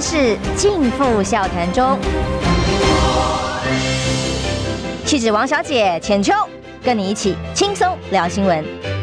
[0.00, 1.98] 是尽付笑谈中。
[5.04, 6.32] 气质王小姐浅秋，
[6.82, 8.95] 跟你一起轻松聊新闻。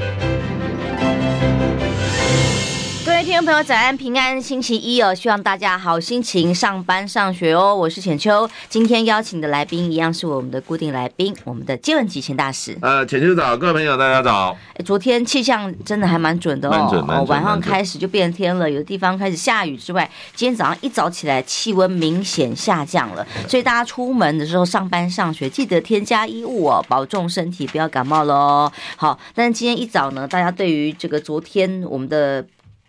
[3.24, 7.74] 听众朋友，早安平安，星期一哦，希望大家好心情上班上学哦。
[7.74, 12.78] 我是浅秋，今天邀请的来宾一样是我们的固定来宾，我们的接吻吉前大使。
[12.82, 14.54] 呃，浅秋早，各位朋友大家早。
[14.74, 28.70] 哎，昨天气象真的还蛮准的哦，蛮准，蛮准，哦，晚上开始就变天了，有的地方开始下雨之外，今天早上一早起来气温明显下降了，所以大家出门的时候上班上学记得添加衣物哦，保重身体，不要感冒喽。
[28.98, 32.46] 好，但是今天一早呢，大家对于这个昨天我们的。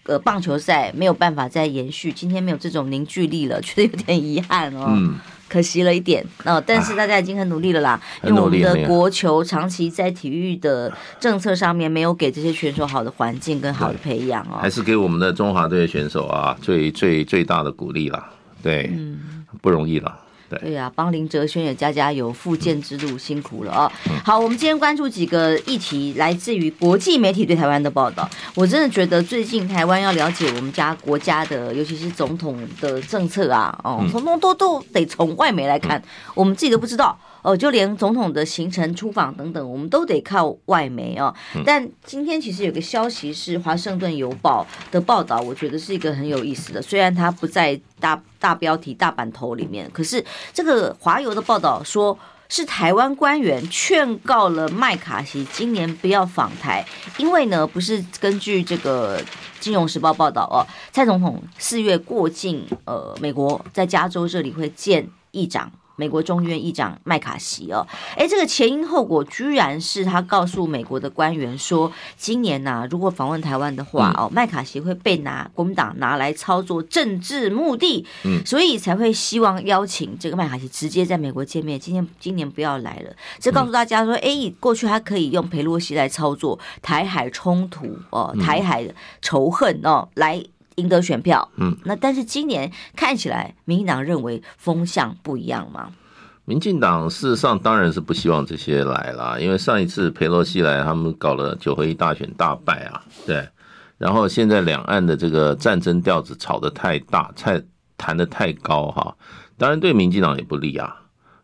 [0.06, 5.18] 呃，棒球赛没有办法再延续，今天没有这种凝聚力了， 觉得有点遗憾哦，嗯、
[5.48, 6.24] 可惜了一点。
[6.44, 18.30] 哦，但是大家已经很努力了啦，啊、因为我们的国球长期在体育的政策上面没有给这些选手好的环境跟好的培养哦，还是给我们的中华队选手啊最最最大的鼓励啦，
[18.62, 19.18] 对，嗯、
[19.62, 20.14] 不容易了。
[20.60, 23.92] 对呀，帮林哲轩也加加油，复健之路辛苦了哦。
[24.24, 28.28] 好，我们今天关注几个议题，来自于国际媒体对台湾的报道。
[28.55, 36.02] 我真的觉得最近台湾要了解我们家国家的，尤其是总统的政策啊，哦，统统都都得从外媒来看，
[36.34, 37.18] 我们自己都不知道。
[37.45, 41.33] 哦，就连总统的行程、出访等等，我们都得靠外媒哦。
[41.62, 46.81] 但今天其实有个消息是《华盛顿邮报》的报道，我觉得是一个很有意思的。
[46.81, 56.83] 虽然它不在大大标题、大版头里面，可是这个华邮的报道说是台湾官员劝告了麦卡锡今年不要访台，
[57.19, 59.20] 因为呢，不是根据这个
[59.61, 65.70] 《金融时报》报道哦，蔡总统四月过境呃美国，在加州这里会见议长。
[65.97, 81.78] 美国众议院议长麦卡锡哦，诶，这个前因后果居然是他告诉美国的官员说，今年呐、啊，如果访问台湾的话哦，麦卡锡会被拿国民党拿来操作政治目的，嗯，所以才会希望邀请这个麦卡锡直接在美国见面。
[81.78, 88.85] 今天今年不要来了，这告诉大家说，诶，过去他可以用佩洛西来操作台海冲突哦，台海
[89.23, 90.45] 仇恨哦，来。
[90.77, 95.92] 赢得选票，嗯，那但是今年看起来，民进党认为风向不一样吗？
[96.46, 103.48] 民进党事实上当然是不希望这些来啦，因为上一次佩洛西来，他们搞了九合一大选大败啊，对，
[103.96, 107.62] 然后现在两岸的这个战争调子炒得太大，太
[107.96, 109.17] 谈得太高哈，
[109.56, 110.95] 当然对民进党也不利啊，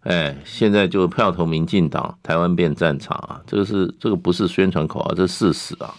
[0.03, 5.95] 哎，现在就票投民进党，台湾变战场啊，这个是这个不是宣传口号，这是事实啊。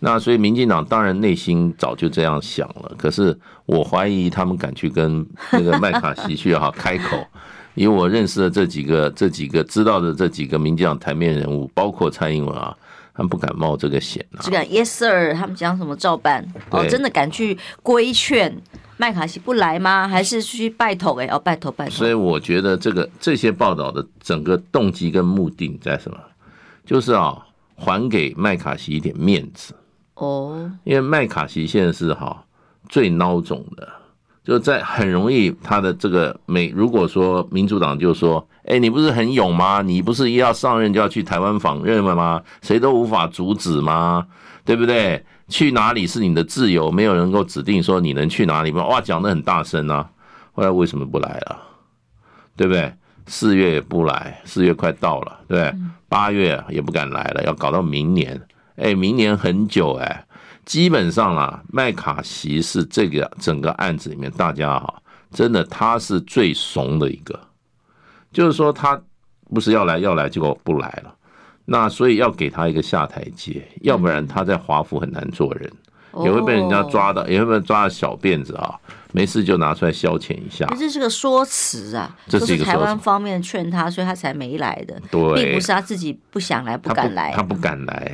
[0.00, 2.92] 那所以，民进党当然内心早就这样想了。
[2.98, 7.24] 可是，我怀疑他们敢去跟那个麦卡锡去哈开口，
[7.74, 12.76] 因为我认识的这几个、这几个知道的这几个民进党台面人物，包括蔡英文啊，
[13.14, 14.42] 他们不敢冒这个险啊。
[14.42, 16.44] 只敢 Yes sir，他们讲什么照办？
[16.70, 18.52] 哦，真的敢去规劝
[18.96, 20.08] 麦卡锡不来吗？
[20.08, 21.20] 还是去拜托？
[21.20, 21.94] 哎，哦，拜托拜托。
[21.94, 26.18] 所以我觉得这个这些报道的整个动机跟目的在什么？
[26.84, 27.46] 就是啊。
[27.82, 29.74] 还给麦卡锡一点面子
[30.14, 32.44] 哦，因为麦卡锡现在是哈
[32.88, 33.88] 最孬种的，
[34.44, 39.82] 就在很容易他的这个美，如果说民主党就说，哎，你不是很勇吗？
[39.82, 42.40] 你不是一要上任就要去台湾访问了吗？
[42.60, 44.26] 谁都无法阻止吗？
[44.64, 45.24] 对不对？
[45.48, 48.86] 去哪里是你的自由，没有人能够指定说你能去哪里吗？
[48.86, 50.08] 哇，讲的很大声啊，
[50.52, 51.58] 后来为什么不来了？
[52.56, 52.94] 对不对？
[53.26, 55.80] 四月也不来，四月快到了，对不对？
[56.08, 58.40] 八月也不敢来了，要搞到明年，
[58.76, 60.26] 哎，明年很久哎。
[60.64, 67.38] 基本上啊，麦卡锡是这个整个案子里面，大家哈，真的他是最怂的一个，
[68.32, 69.00] 就是说他
[69.52, 71.12] 不是要来要来，结果不来了，
[71.64, 75.72] 那所以要给他一个下台阶，要不然他在华府很难做人。
[76.24, 78.74] 也会被人家抓的，也会被抓到小辫子啊！
[79.14, 80.66] 没事就拿出来消遣一下。
[80.78, 87.30] 这是个说辞啊，这是台湾方面劝他，所以他才没来的，对，并不是他自己不想来、不敢来。
[87.32, 88.12] 他不，他不敢来，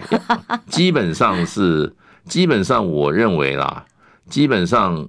[0.68, 1.94] 基本上是，
[2.24, 3.84] 基本上我认为啦，
[4.28, 5.08] 基本上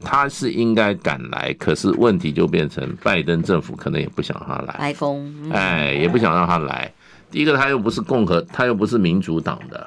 [0.00, 6.92] 他是应该敢来，可是问题就变成拜登政府可能也不想让他来，白宫，哎，也不想让他来。
[7.30, 9.86] 第一个，他又不是共和，他又不是民主党的。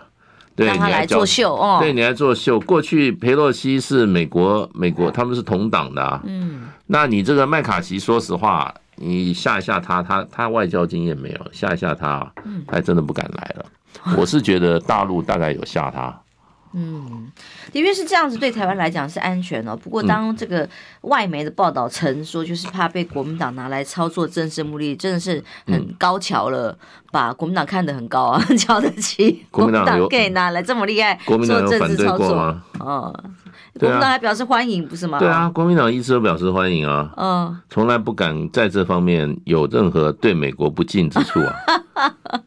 [0.60, 1.80] 对，他来作秀哦。
[1.82, 2.60] 对，你来作秀。
[2.60, 6.22] 过去佩洛西是美国，美国他们是同党的啊。
[6.26, 12.30] 嗯，那你这个麦卡锡，说实话，你吓一吓他，他他外交经验没有，吓一吓他，
[12.68, 13.66] 还真的不敢来了。
[14.18, 16.14] 我是觉得大陆大概有吓他。
[16.74, 17.32] 嗯，
[17.72, 19.76] 的确是这样子，对台湾来讲是安全哦。
[19.76, 20.68] 不过，当这个
[21.02, 26.78] 外媒的报道称说，就是怕被国民党拿来操作政治目的，真的是很高瞧了，
[27.12, 32.64] 把国民党看得很高啊， 瞧得起国民党可以拿来这么厉害做政治操作吗？
[32.80, 33.24] 哦，
[33.80, 35.18] 国民党还表示欢迎，不是吗？
[35.18, 41.56] 对啊，国民党一直都表示欢迎啊，嗯，从来不敢在这方面有任何对美国不敬之处啊。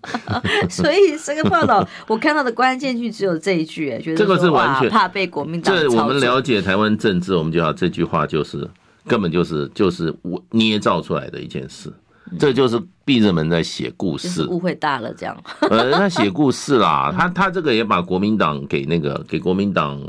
[0.70, 5.75] 所以这个报道我看到的关键句只有这一句，哎，觉得这个是完全怕被国民党。
[5.75, 8.69] 这我们了解台湾政治，我们就要这句话就是
[9.06, 11.93] 根本就是就是我捏造出来的一件事。
[12.38, 15.37] 这就是闭着门在写故事，误会大了这样。
[15.69, 20.00] 呃，他写故事啦，他他这个也把国民党给那个给国民党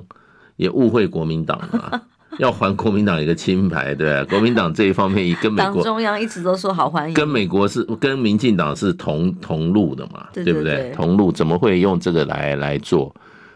[0.56, 2.01] 也误会国民党嘛，
[2.39, 10.91] 要还国民党一个清白，对， 国民党这一方面跟美国中央一直都说好欢迎，跟美国是跟民进党是同同路的嘛，对不对？
[10.95, 13.13] 同路怎么会用这个来来做？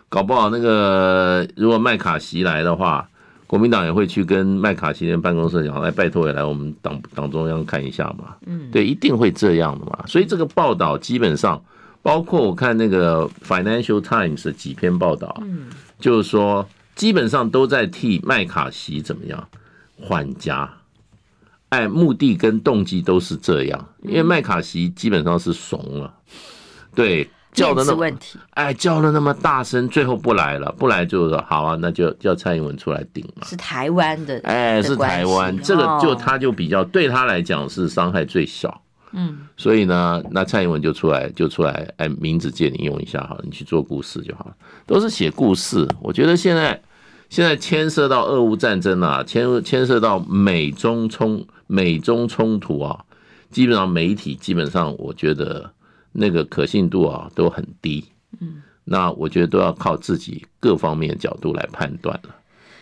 [0.09, 3.07] 搞不好那个如果麦卡锡来的话。
[3.49, 8.35] 国民党也会去跟麦卡锡的办公室讲，来拜托也来我们党党中央看一下嘛。
[8.45, 9.99] 嗯，对，一定会这样的嘛。
[10.05, 11.63] 所以这个报道基本上，
[12.01, 19.47] 包括我看那个 Financial Times 的几篇报道，嗯，就是说基本上都在替麦卡锡怎么样
[19.95, 20.69] 缓家，
[21.69, 26.13] 哎，目的跟动机都是这样，因为麦卡锡基本上是怂了，
[26.93, 27.29] 对。
[27.53, 28.07] 叫的那么
[28.51, 33.47] 哎，叫的那么大声，最后不来了，不来就说好啊，那就叫蔡英文出来顶嘛。
[33.47, 38.79] 是台湾的，哎，是台湾，这个就他就比较对他来讲是伤害最小，
[39.11, 44.55] 嗯，所以呢，那蔡英文就出来就出来，哎，名字借你用一下好了，你去做故事就好了，
[44.85, 45.87] 都是写故事。
[45.99, 46.79] 我觉得现在
[47.29, 53.05] 现在牵涉到俄乌战争啊，牵牵涉到美中冲美中冲突啊，
[53.49, 55.71] 基本上媒体基本上我觉得。
[56.19, 58.03] 那个可信度啊都很低，
[58.39, 62.35] 嗯，那我觉得都要靠自己各方面角度来判断了。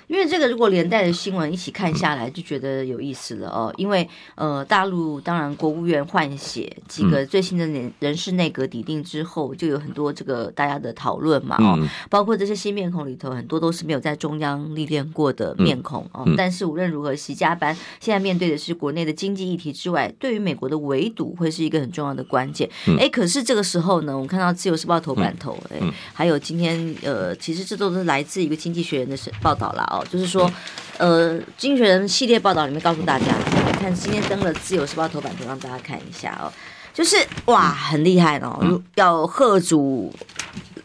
[0.08, 3.74] 因为这个，如果连带的新闻一起看下来，就觉得有意思了哦。
[3.78, 11.58] 因为呃，大陆当然国务院换血，几个最新的人人事内阁底定之后，就有很多这个大家的讨论嘛。
[11.60, 11.80] 哦，
[12.10, 16.24] 包括这些新面孔里头，很多都是没有在中央历练过的面孔哦。
[16.38, 22.70] 但是无论如何，习家班现在面对的是国内的经济议题之外，对于美国的围堵会是一个很重要的关键。
[23.00, 25.80] 哎，可是这个时候呢，我们看到《自由时报》头版头，哎，
[26.14, 29.84] 还有今天呃，其实这都是来自一个《经济学人》的报道啦。
[29.98, 30.52] 哦，就是说，
[30.98, 33.26] 呃，经济学人系列报道里面告诉大家，
[33.68, 36.52] 你看今天登了《自由时报》头版图，让大家看一下哦，
[36.94, 37.16] 就是
[37.46, 40.14] 哇，很厉害哦，要吓阻，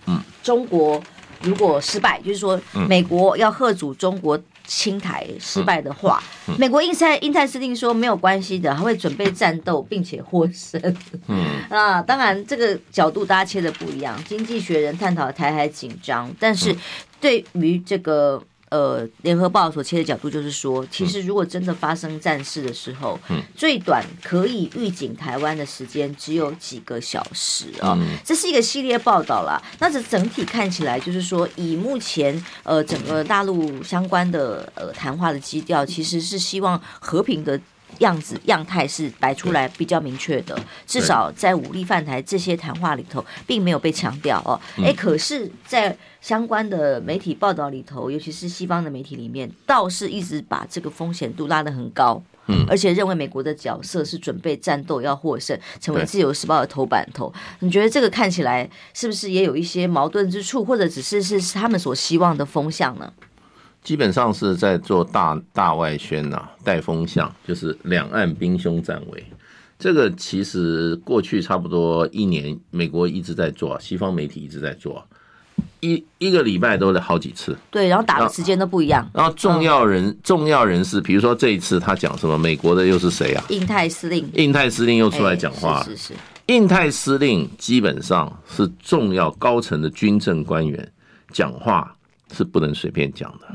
[0.06, 1.02] 嗯，中国
[1.42, 6.22] 如果失败，就是说美国要吓阻中国清台失败的话，
[6.58, 10.80] 美国印太印太司令说没有关系的，他会准备战斗并且获胜。
[11.28, 11.60] 嗯。
[11.70, 16.76] 啊，当然这个角度大家切的不一样，《经济学人》探讨台海紧张，但是
[17.20, 18.42] 对于这个。
[18.70, 28.16] 呃，联合报所切的角度就是说，其实如果真的发生战事的时候，嗯，最短可以预警台湾的时间只有几个小时啊，嗯。
[28.24, 29.60] 这是一个系列报道啦。
[29.80, 37.60] 那这整体看起来就是说，以目前呃整个大陆相关的呃谈话的基调，其实是希望和平的。
[37.98, 44.58] 样子样态是摆出来比较明确的，至少在武力犯台这些谈话里头，并没有被强调哦。
[44.82, 57.32] 哎，可是，在相关的媒体报道里头，尤其是西方的媒体里面，倒是一直把这个风险度拉得很高，嗯，而且认为美国的角色是准备战斗要获胜，成为自由时报的头版头。
[57.60, 63.12] 你觉得这个看起来是不是也有一些矛盾之处，或者只是是他们所希望的风向呢？
[63.82, 69.24] 基本上是在做大大外宣呐、啊，带风向，就是两岸兵凶战危。
[69.78, 75.02] 这个其实过去差不多一年，美国一直在做，西方媒体一直在做，
[75.80, 77.56] 一一个礼拜都得好几次。
[77.70, 79.08] 对，然后打的时间都不一样。
[79.14, 83.42] 然后重要人、重要人士，比如说这一次他讲什么，美国的又是谁啊？
[83.48, 84.30] 印太司令。
[84.34, 85.82] 印太司令又出来讲话。
[85.84, 86.14] 是是是。
[86.46, 90.92] 印太司令基本上是重要高层的军政官员
[91.32, 91.96] 讲话。
[92.32, 93.48] 是不能随便讲的，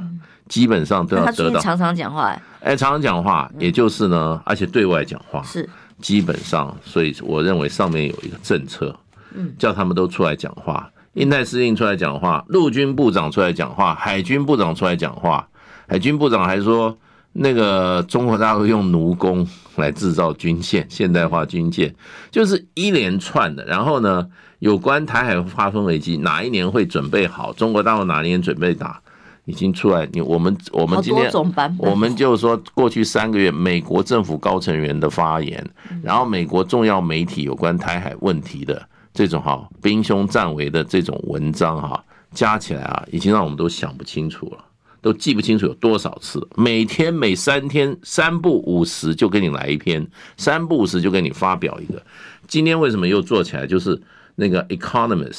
[0.48, 1.60] 基本上都要得到。
[1.60, 8.96] 常常讲话，哎，常常讲话，也就是呢，而且对外讲话是基本上，所以我认为上面有一个政策，
[9.34, 15.48] 嗯，叫他们都出来讲话，印太司令出来讲话，陆军部长出来讲话，海军部长出来讲话，
[15.88, 16.98] 海军部长还说，
[17.34, 21.94] 那个中国大陆用奴工来制造军舰，现代化军舰，
[22.32, 24.28] 就是一连串的，然后呢？
[24.60, 27.52] 有关台海发生危机，哪一年会准备好？
[27.54, 29.00] 中国大陆哪一年准备打？
[29.46, 30.08] 已经出来。
[30.12, 31.32] 你我们我们今天
[31.78, 35.66] 我们就说过去三个月美国政府高层员的发言，
[36.04, 44.66] 然后美国重要媒体有关台海问题的这种哈兵凶战危的这种文章哈，加起来啊，已经让我们都想不清楚了，
[45.02, 46.46] 都记不清楚有多少次。
[46.56, 50.06] 每天每三天三不五时就给你来一篇，
[50.38, 52.02] 三不五时就给你发表一个。
[52.48, 53.66] 今天为什么又做起来？
[53.66, 54.02] 就是。
[54.38, 55.32] 那个《Economist》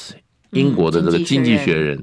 [0.49, 1.95] 英国的这个《经济学人》，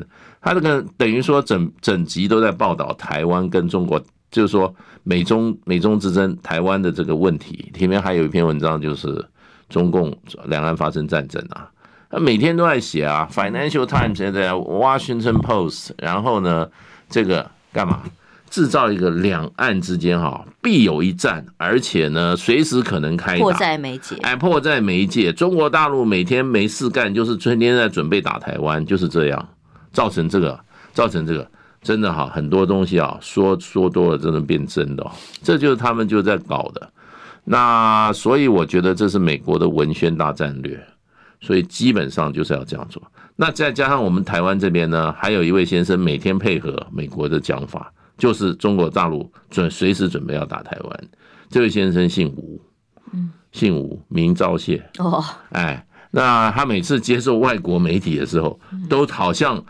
[0.45, 3.99] 他这个等于说整整集都在报道台湾跟中国，
[4.31, 4.73] 就是说
[5.03, 7.73] 美中美中之争，台湾的这个问题。
[7.79, 9.25] 里面还有一篇文章，就是
[9.71, 11.71] 中共两岸发生战争啊，
[12.11, 16.69] 他每天都在写啊，《Financial Times》现在《Washington Post》，然后呢，
[17.09, 18.03] 这个干嘛？
[18.51, 24.15] 制造一个两岸之间哈必有一战，而且呢随时可能开打，迫在眉睫。
[24.23, 25.33] 哎，迫在眉睫。
[25.33, 29.49] 中国大陆每天没事干，就是春天在准备打台湾，就是这样，
[29.95, 30.61] 造成这个，
[30.93, 35.11] 造成这个，真的哈，很多东西啊，说说多了，真的变真的哦。
[35.43, 36.91] 这就是他们就在搞的。
[37.45, 40.79] 那所以我觉得这是美国的文宣大战略，
[41.41, 43.03] 所以基本上就是要这样做。
[43.37, 47.91] 那再加上我们台湾这边呢，还有一位先生每天配合美国的讲法。
[48.17, 51.01] 就是中国大陆准随时准备要打台湾，
[51.51, 52.63] 这位先生姓吴，
[53.13, 54.89] 嗯，姓吴，名昭谢。
[54.99, 55.21] 哦，
[55.51, 59.61] 哎，那他每次接受外国媒体的时候，都好像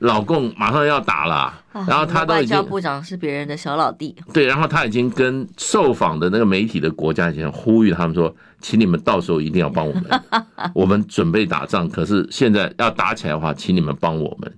[0.00, 1.54] 老共马上要打了，
[1.86, 4.14] 然后他都已经外交部长是别人的小老弟。
[4.32, 10.04] 对，然后他已经跟受访的那个媒体的国家已经呼吁他们说，请你们到时候一定要帮我们，
[10.74, 14.52] 我们准备打仗，可是现在要打起来的话，请你们帮我们。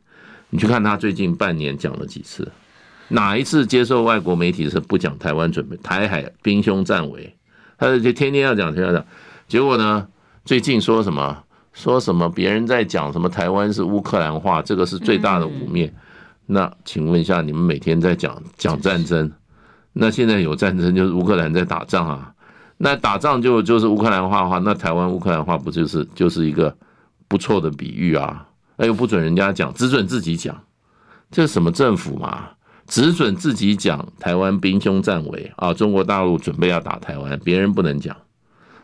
[0.48, 2.50] 你去看他最近半年讲了几次。
[3.08, 7.36] 哪一次接受外国媒体是不讲台湾准备台海兵凶战危？
[7.78, 9.06] 他就天天要讲，天天要讲。
[9.46, 10.08] 结果呢，
[10.44, 11.44] 最近说什么
[11.76, 15.90] 说什么别人在讲什么台湾是乌克兰话，这个是最大的污蔑。
[16.46, 19.30] 那请问一下，你们每天在讲讲战争，
[19.92, 22.32] 那现在有战争就是乌克兰在打仗啊？
[22.78, 26.74] 那打仗就就是乌克兰话的话，那台湾乌克兰话不就是就是一个
[27.28, 28.48] 不错的比喻啊？
[28.76, 30.58] 那又不准人家讲，只准自己讲，
[31.30, 32.48] 这是什么政府嘛？
[32.86, 35.74] 只准自己讲台湾兵凶战危啊！
[35.74, 38.16] 中国大陆准备要打台湾，别人不能讲，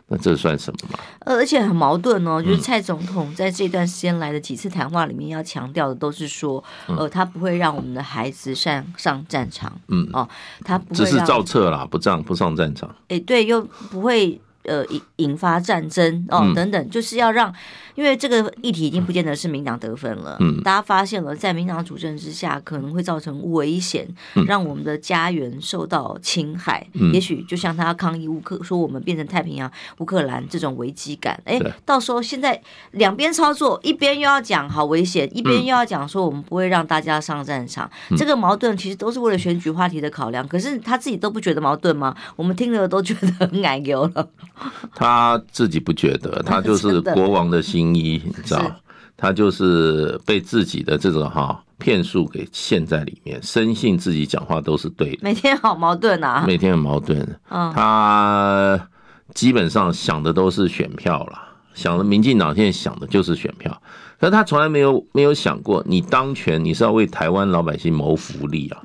[0.07, 0.99] 那这算什么嘛？
[1.21, 10.27] 而且很矛盾哦，就是蔡总统在这段时间来的几次谈话里面，要强调的都是说，呃，他不会让我们的孩子上上战场，嗯哦，
[10.63, 12.93] 他不会只是造册啦，不上不上战场。
[13.07, 17.53] 哎，对，又不会呃引引发战争哦，等等，就是要让。
[17.95, 24.07] 因为这个议题已经不见得是民党得分了，嗯，大家发现了，在民党主政之下，可能会造成危险，
[24.47, 26.85] 让我们的家园受到侵害。
[26.93, 32.59] 嗯也许就像他抗议乌克，说我们变成太平洋乌克兰这种危机感，哎，到时候现在
[32.91, 40.47] 两边操作，一边又要讲好危险，一边又要讲说我们不会让大家上战场，这个矛盾其实都是为了选举话题的考量。
[40.47, 42.15] 可是他自己都不觉得矛盾吗？
[42.35, 44.27] 我们听了都觉得很奶油了。
[44.95, 47.82] 他自己不觉得，他就是国王的心。
[47.95, 48.71] 一，你知道，
[49.17, 55.19] 他就是被自己的这种哈骗术给陷在里面，深信自己讲话都是对的。
[55.21, 56.43] 每天好矛盾啊！
[56.47, 57.27] 每天很矛盾。
[57.49, 58.89] 他
[59.33, 63.81] 基本上想的都是选票啦，想的民进党现在想的就是选票，
[64.19, 68.81] 可是他从来没有没有想过，你当权你是要为台湾老百姓谋福利啊，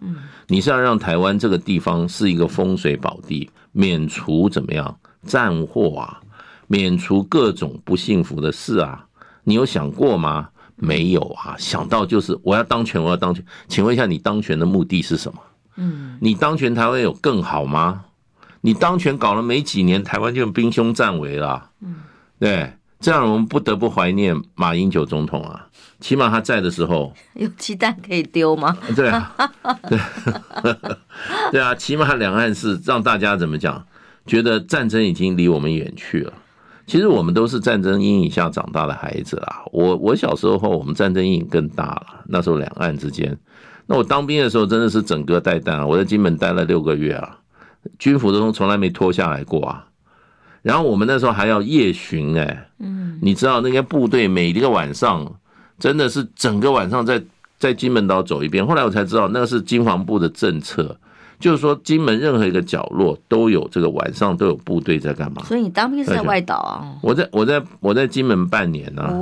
[0.46, 6.20] 你是要让台湾这个地方是一个风水宝地，免除怎么样战祸啊。
[6.68, 9.06] 免除各种不幸福的事啊，
[9.42, 10.50] 你有想过吗？
[10.76, 13.44] 没有啊，想到就是我要当权，我要当权。
[13.66, 15.40] 请问一下，你当权的目的是什么？
[15.74, 18.04] 嗯，你当权台湾有更好吗？
[18.60, 21.70] 你当权搞了没几年，台湾就兵凶战危了。
[21.80, 21.96] 嗯，
[22.38, 25.66] 对，这样我们不得不怀念马英九总统啊，
[26.00, 28.76] 起码他在的时候有鸡蛋可以丢吗？
[28.94, 29.34] 对啊，
[29.88, 29.98] 对，
[31.52, 33.84] 对啊，起码两岸是让大家怎么讲，
[34.26, 36.32] 觉得战争已经离我们远去了。
[36.88, 39.62] 其实我们都是战争阴影下长大的孩子啦。
[39.72, 42.24] 我我小时候后，我们战争阴影更大了。
[42.26, 43.38] 那时候两岸之间，
[43.86, 45.86] 那我当兵的时候真的是整个带弹啊！
[45.86, 47.36] 我在金门待了六个月啊，
[47.98, 49.84] 军服都从来没脱下来过啊。
[50.62, 55.30] 然后我们那时候还要夜巡哎，嗯，你知道那些部队每一个晚上
[55.78, 57.22] 真的是整个晚上在
[57.58, 58.66] 在金门岛走一遍。
[58.66, 60.98] 后来我才知道那个是金防部的政策。
[61.40, 65.44] 就是说，金门任何一个角落都有这个晚上都有部队在干嘛？
[65.44, 66.82] 所以你当兵是在外岛啊？
[67.00, 69.14] 我在我在我在金门半年呢、啊，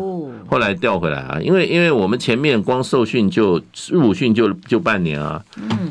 [0.48, 5.42] 后来调回来啊，因为因为我们前面光受训就入伍训就就半年啊，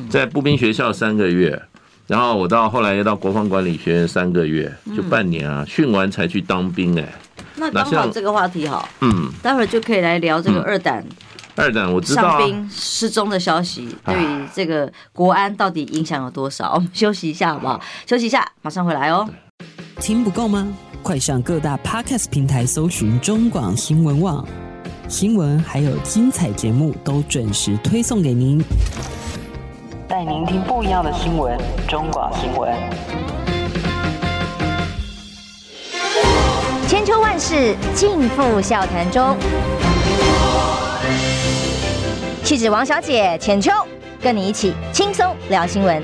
[0.10, 1.62] 在步兵学校三个月，
[2.08, 7.13] 然后我到后来又到国防管理学院三个月，就半年啊，训完才去当兵哎、欸。
[7.58, 11.05] 那刚好这个话题好，嗯，待会儿就可以来聊这个二胆。
[11.56, 16.74] 二等我知道啊，上兵失踪的消息对于这个国安到底影响有多少？
[16.76, 17.80] 我 们休息一下好不好？
[18.06, 19.28] 休息一下，马上回来哦。
[20.00, 20.68] 听不够吗？
[21.02, 24.46] 快上各大 Podcast 平台搜寻中广新闻网
[25.08, 28.62] 新闻，还有精彩节目都准时推送给您，
[30.08, 31.58] 带您听不一样的新闻。
[31.88, 32.74] 中广新闻，
[36.88, 39.38] 千秋万世尽付笑谈中。
[42.46, 43.72] 气质王小姐浅秋，
[44.22, 46.00] 跟你一起轻松聊新闻。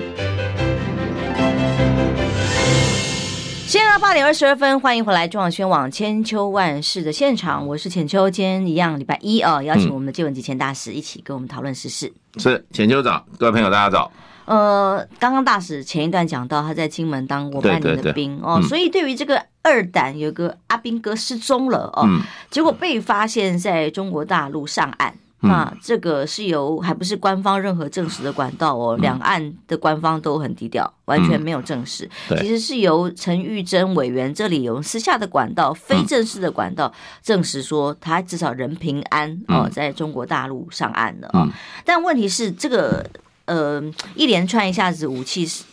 [3.67, 8.27] 现在到八点二十二分，欢迎回来中广宣网千秋万世的现场，我是浅秋。
[8.27, 12.12] 今天一样礼拜一哦，邀请我们的介文汲前大使一起跟我们讨论时事。
[12.38, 14.12] 是浅秋早，各位朋友大家早。
[14.45, 22.19] 呃，刚刚大使前一段讲到他在金门当过半年的兵哦，所以对于这个二胆有个阿兵哥失踪了哦，嗯、
[22.50, 25.13] 结果被发现在中国大陆上岸。
[25.41, 32.10] 那这个是由还不是官方任何证实的管道哦，两岸的官方都很低调，完全没有证实。
[32.39, 36.91] 其实是由陈玉珍委员这里有私下的管道、非正式的管道
[37.24, 41.50] 证实说他至少人平安哦，在中国大陆上岸了啊。
[41.83, 43.05] 但问题是这个
[43.45, 43.81] 呃
[44.15, 45.63] 一连串一下子武器是。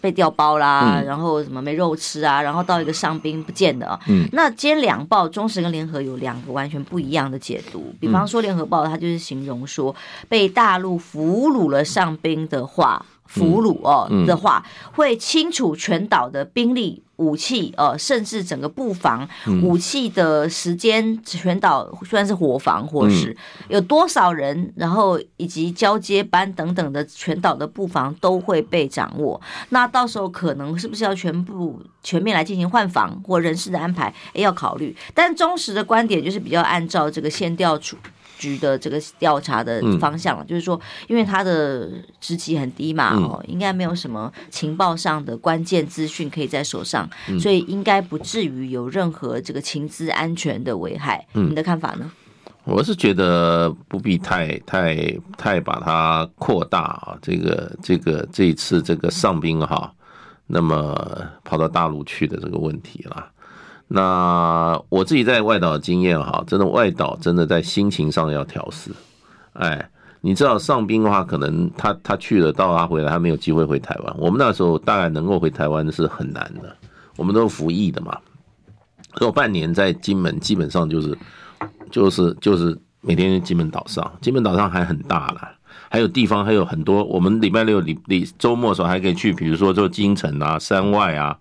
[0.00, 4.00] 被调包啦，嗯、然后什么没肉吃啊，然后到一个上兵不见的啊。
[4.08, 7.94] 嗯、那今天两报中时跟联合有两个完全不一样的解读。
[8.00, 9.94] 比方说联合报，它就是形容说
[10.28, 13.04] 被大陆俘虏了上兵的话。
[13.30, 19.28] 俘虏哦的话，会清楚全岛的兵力、武器，呃，甚至整个布防
[19.62, 23.36] 武器的时间，全岛虽然是火防或是
[23.68, 29.40] 有多少人，然后以及交接班等等的全岛的布防都会被掌握。
[29.68, 34.96] 那到时候可能是不是要全部全面来进行换防或人事的安排，也要考虑。
[35.14, 37.96] 但忠实的观点就是比较按照这个先调处。
[38.40, 47.06] 局的这个调查的方向了，就是说，因为他的职级很低嘛，哦，应该没有什么情报上的关键资讯可以在手上，
[47.38, 51.26] 所以应该不至于有任何这个情资安全的危害。
[51.34, 52.10] 你的看法呢？
[52.64, 54.96] 我是觉得不必太太
[55.36, 59.92] 太把它扩大啊，这个这个这一次这个上兵哈，
[60.46, 60.94] 那么
[61.44, 63.30] 跑到大陆去的这个问题了。
[63.92, 68.92] 那我自己在外岛的经验哈，真的外岛真的在心情上要调试。
[69.54, 74.16] 哎，你知道上兵的话，可能他他去了，到他回来，他没有机会回台湾。
[74.16, 76.72] 我们那时候大概能够回台湾是很难的，
[77.16, 78.16] 我们都服役的嘛。
[79.16, 81.18] 所以我半年在金门，基本上就是
[81.90, 85.48] 就是就是每天金门岛上，金门岛上还很大了，
[85.88, 87.02] 还有地方还有很多。
[87.02, 91.36] 我们礼拜六礼礼周末的时候还可以去，比如说做金城啊、山外啊。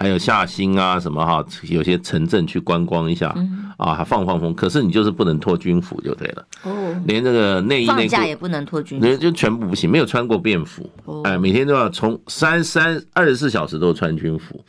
[0.00, 3.34] 还有夏新啊，什么哈，有些城镇去观光一下，
[3.76, 4.54] 啊，还放放风。
[4.54, 10.90] 可是你就是不能脱军服就对了，哦，连这个内衣内裤也不能脱军服，就全部不行，没有穿过便服，
[11.24, 14.64] 哎，每天都要从三三二十四小时都穿军服。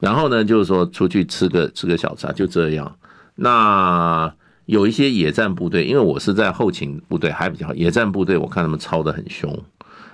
[0.00, 2.96] 然后呢，就是说出去吃个吃个小茶，就这样。
[3.34, 4.32] 那
[4.64, 7.74] 有一些野战部队，因为我是在后勤部队，还比较好。
[7.74, 9.54] 野战部队我看他们操的很凶，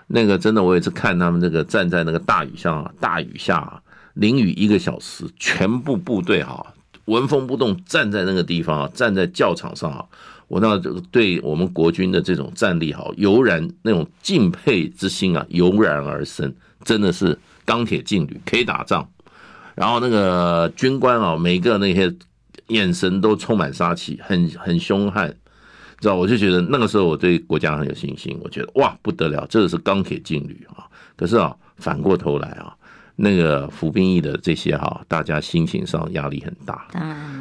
[0.09, 3.81] 那个真的我也是看他们那个站在那个大雨下，大雨下。
[4.18, 10.04] 淋雨一个小时，全部部队哈纹风不动站在那个地方啊，站在教场上啊，
[10.48, 10.76] 我那
[11.11, 16.52] 对我们国军的这种战力哈，油然那种敬佩之心啊，油然而生，
[16.85, 19.09] 真的是钢铁劲旅，可以打仗。
[19.76, 22.12] 然后那个军官啊，每个那些
[22.66, 25.33] 眼神都充满杀气，很很凶悍，
[26.00, 26.16] 知道？
[26.16, 30.85] 我就觉得那个时候我对国家很有信心，我觉得哇不得了，这个是钢铁劲旅啊。
[31.16, 32.74] 可是啊，反过头来啊。
[33.20, 36.87] 那个服兵役的这些哈，大家心情上压力很大。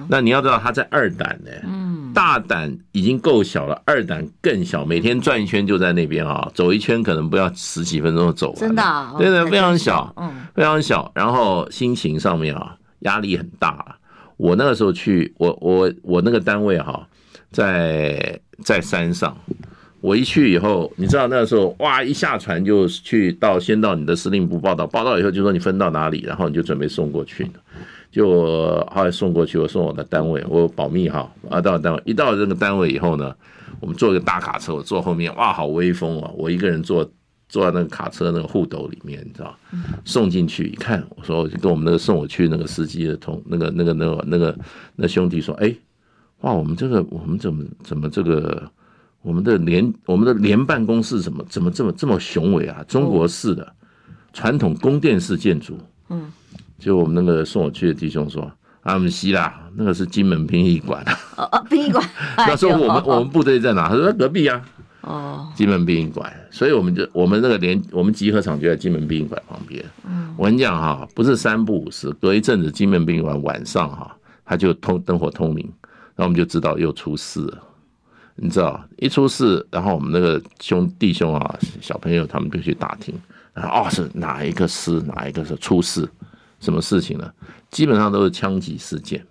[0.10, 8.60] 那你要知道他在二胆呢，嗯，大胆已经够小了，二胆更小，每天转一圈就在那边啊，走一圈可能不要十几分钟就走完。
[8.60, 11.12] 真的，对对，非常小，嗯，非常小。
[11.14, 13.98] 然后心情上面啊，压力很大。
[14.38, 17.08] 我那个时候去，我我我那个单位哈，
[17.52, 19.38] 在在山上。
[20.08, 27.46] 我一去以后，你知道那个时候，哇，一下船就去到先到你的司令部报到，报到以后就说你分到哪里，然后你就准备送过去。
[28.10, 31.30] 就后来送过去，我送我的单位，我保密哈。
[31.50, 33.36] 啊，到单位一到这个单位以后呢，
[33.82, 36.32] 我们坐个大卡车，我坐后面，哇，好威风啊！
[36.38, 37.04] 我一个人坐
[37.50, 39.54] 坐在那个卡车那个护斗里面，你知道，
[40.06, 44.58] 送进去一看，我说我就跟我们那个送我去那个司机的同那个那个那个那个
[44.96, 45.76] 那兄弟说，哎，
[46.40, 48.72] 哇，我们这个我们怎么怎么这个。
[49.22, 52.84] 我们的联我们的联办公室怎么怎么这么这么雄伟啊？
[52.88, 53.74] 中国式的
[54.32, 55.78] 传统宫殿式建筑。
[56.10, 56.32] 嗯，
[56.80, 58.50] 就我们那个送我去的弟兄说
[58.84, 61.04] ：“阿姆西啦，那个是金门殡仪馆。”
[61.36, 62.02] 哦哦，殡仪馆。
[62.38, 64.62] 他说：“我们我们部队在哪？”他说：“隔壁啊。”
[65.02, 66.32] 哦，金门殡仪馆。
[66.52, 69.84] 所以我们就我们那个连我们集合场就在金门殡仪馆旁边。
[70.06, 75.66] 嗯，我跟你讲哈，不是三不五时，隔一阵子金门殡仪馆晚上哈，他就通灯火通明，
[76.16, 77.64] 然后我们就知道又出事了。
[78.40, 83.14] 你知道，一出事，然后我们那个兄弟兄啊，小朋友他们就去打听，
[83.54, 86.08] 然后哦，是哪一个师，哪一个是出事，
[86.60, 87.32] 什么事情呢？
[87.72, 89.26] 基本上都是枪击事件，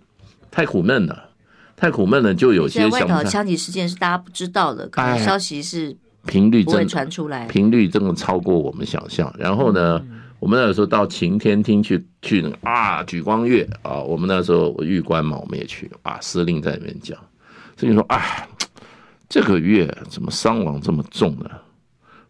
[0.50, 1.30] 太苦闷了，
[1.76, 9.32] 太苦闷了，就有些外头枪击事件是大家不知道的，可能消息是频率真传出来，频率真的超过我们想象。
[9.38, 17.16] 然后呢，嗯、我们那时候到晴天厅去去那个啊举光月啊，我们那时候我玉官嘛，我们也去啊，司令在里面讲，
[17.76, 18.48] 所以说哎，
[19.28, 21.50] 这个月怎么伤亡这么重呢？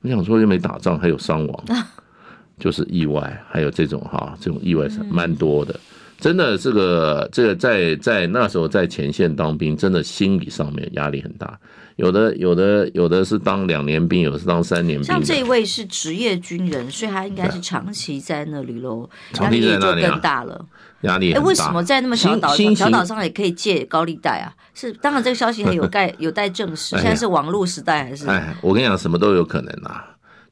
[0.02, 1.64] 我想说又没打仗，还有伤亡，
[2.58, 5.78] 就是意外，还有这种哈，这种意外是蛮多的。
[6.18, 11.58] 真的，这个这个在在那时候在前线当兵，真的心理上面压力很大。
[11.96, 15.06] 有的有的有的是当两年兵，有的是当三年兵。
[15.06, 19.08] 像这一位是职业军人，所以他应该是长期在那里喽，
[19.40, 20.62] 压力就更大了。
[21.02, 21.32] 压力。
[21.32, 24.52] 哎，为什么在那么小岛上小岛上也可以借高利贷啊？
[24.74, 26.96] 是，当然这个消息很有 待有待证实。
[26.96, 28.26] 现在是网络时代还是？
[28.26, 30.04] 哎，我跟你讲，什么都有可能啊。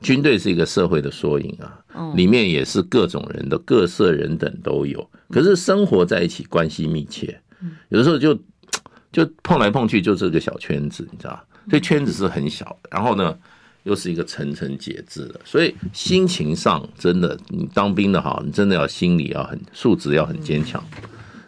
[0.04, 5.10] 军队是一个社会的缩影啊，里面也是各种人的各色人等都有。
[5.30, 7.40] 可是生活在一起，关系密切，
[7.88, 8.38] 有的时候就
[9.10, 11.42] 就碰来碰去，就这个小圈子，你知道？
[11.70, 13.34] 所以圈子是很小的，然后呢，
[13.84, 20.84] 又是一个层层节制的，所以心情上真的，你当兵的哈，你真的要心理要很素质要很坚强，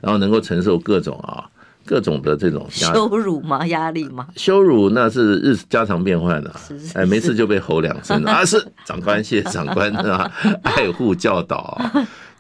[0.01, 1.45] 然后能够承受各种啊。
[1.87, 3.67] 各种的这种羞辱吗？
[3.69, 4.27] 压力吗？
[4.37, 6.53] 羞辱那是日家常便饭的，
[6.95, 8.45] 哎，没事就被吼两声 啊！
[8.45, 10.31] 是长官，谢谢长官啊，
[10.63, 11.81] 爱护教导，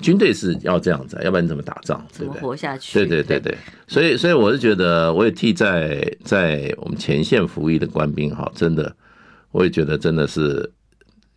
[0.01, 2.05] 军队是要这样子，要不然你怎么打仗？
[2.11, 2.99] 怎么活下去？
[2.99, 3.57] 对对对对，
[3.87, 8.95] 所以所以我是觉得，我也替在在我们前线服役的官兵哈，真的，
[9.53, 10.69] 我也觉得真的是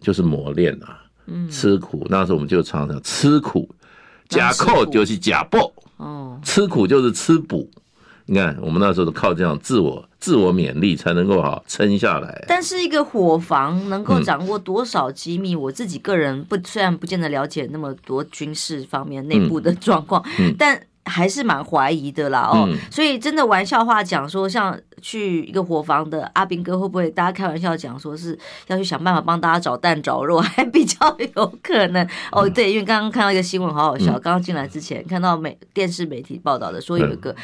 [0.02, 2.06] 就是磨练啊，嗯，吃苦。
[2.10, 3.70] 那时候我们就常常吃苦，
[4.28, 7.70] 假扣就是假报，哦，吃苦就是吃补。
[8.32, 12.46] 你看，我们那时候都靠这样自我自我勉励，才能够好撑下来。
[12.48, 22.52] 但是一个伙房能够掌握多少机密，嗯、我自己个人不虽然不见得了解那么多军事方面内部的状况，嗯、但还是蛮怀疑的啦。
[22.54, 28.38] 哦，嗯、所以真的玩笑话讲说，像去一个伙房的阿兵哥，会不会大家开玩笑讲说是
[28.68, 32.08] 要去想办法帮大家找蛋找肉，还比较有可能。
[32.32, 34.12] 哦，对，因为刚刚看到一个新闻，好好笑。
[34.20, 37.36] 刚刚进来之前看到美电视媒体报道的，说有一个。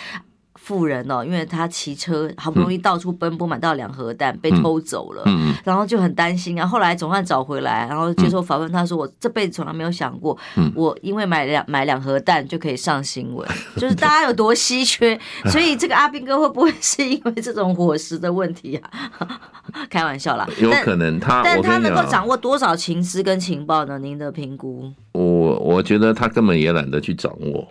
[0.66, 5.24] 富人哦，因为他骑车好不容易到处奔波，买到两盒蛋被偷走了，
[5.64, 6.66] 然后就很担心啊。
[6.66, 10.36] 后来总算找回来，然后接受访问，他说：“我这辈子从来没有想过，
[10.74, 13.48] 我因为买两买两盒蛋就可以上新闻，
[13.78, 15.20] 就是大家有多稀缺。
[15.52, 18.90] 所以这个阿斌哥会不会是因为这种伙食的问题啊？
[19.92, 24.00] 开玩笑啦，有可能他，但他能够掌握多少情资跟情报呢？
[24.00, 24.92] 您的评估？
[25.12, 27.68] 我我觉得他根本也懒得去掌握。”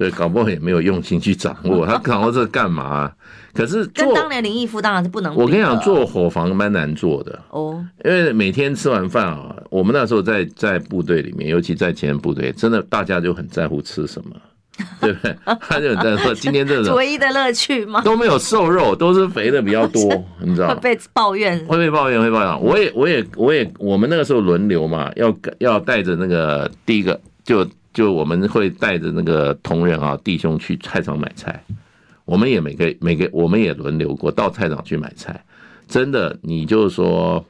[0.00, 3.12] 对，搞不好也没有用心去掌握， 他掌握这干嘛？
[3.52, 5.36] 可是跟当年林毅夫当然是不能。
[5.36, 14.34] 我跟你讲，做伙房蛮难做的哦，因为每天吃完饭啊，我们那时候在在部队里面，尤其在前部队，真的大家就很在乎吃什么，
[15.02, 15.36] 对不对？
[15.44, 18.00] 他就很在乎今天这种唯一的乐趣吗？
[18.00, 20.00] 都没有瘦肉，都是肥的比较多，
[20.40, 20.74] 你知道吗？
[20.76, 22.62] 会被抱怨，会被抱怨，会抱怨。
[22.62, 27.68] 我也，我也，我也，我们那个时候轮流嘛，要要带着那个第一个就。
[27.92, 31.64] 就我们会带着那个同仁啊弟兄去菜场买菜，
[32.24, 35.44] 我们也每个每个我们也轮流过到菜场去买菜，
[35.88, 37.44] 真的，你就说，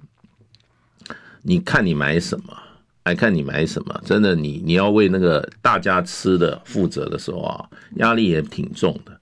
[1.43, 2.57] 你看你买什么，
[3.03, 9.19] 爱看你买什么，真的，你你要为那个大家吃的负责的时候啊，压力也挺重的。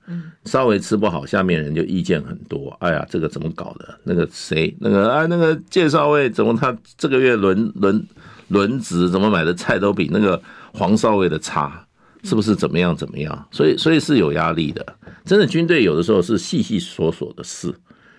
[0.47, 2.75] 稍微吃不好，下面人就意见很多。
[2.81, 3.99] 哎呀，这个怎么搞的？
[4.05, 8.03] 那个谁，那个啊，那个介绍位怎么他这个月轮轮
[8.49, 10.41] 轮值怎么买的菜都比那个。
[10.71, 11.85] 黄少尉的差
[12.23, 13.49] 是不是怎么样怎么样？
[13.51, 14.85] 所以所以是有压力的。
[15.25, 17.75] 真的军队有的时候是细细琐琐的事，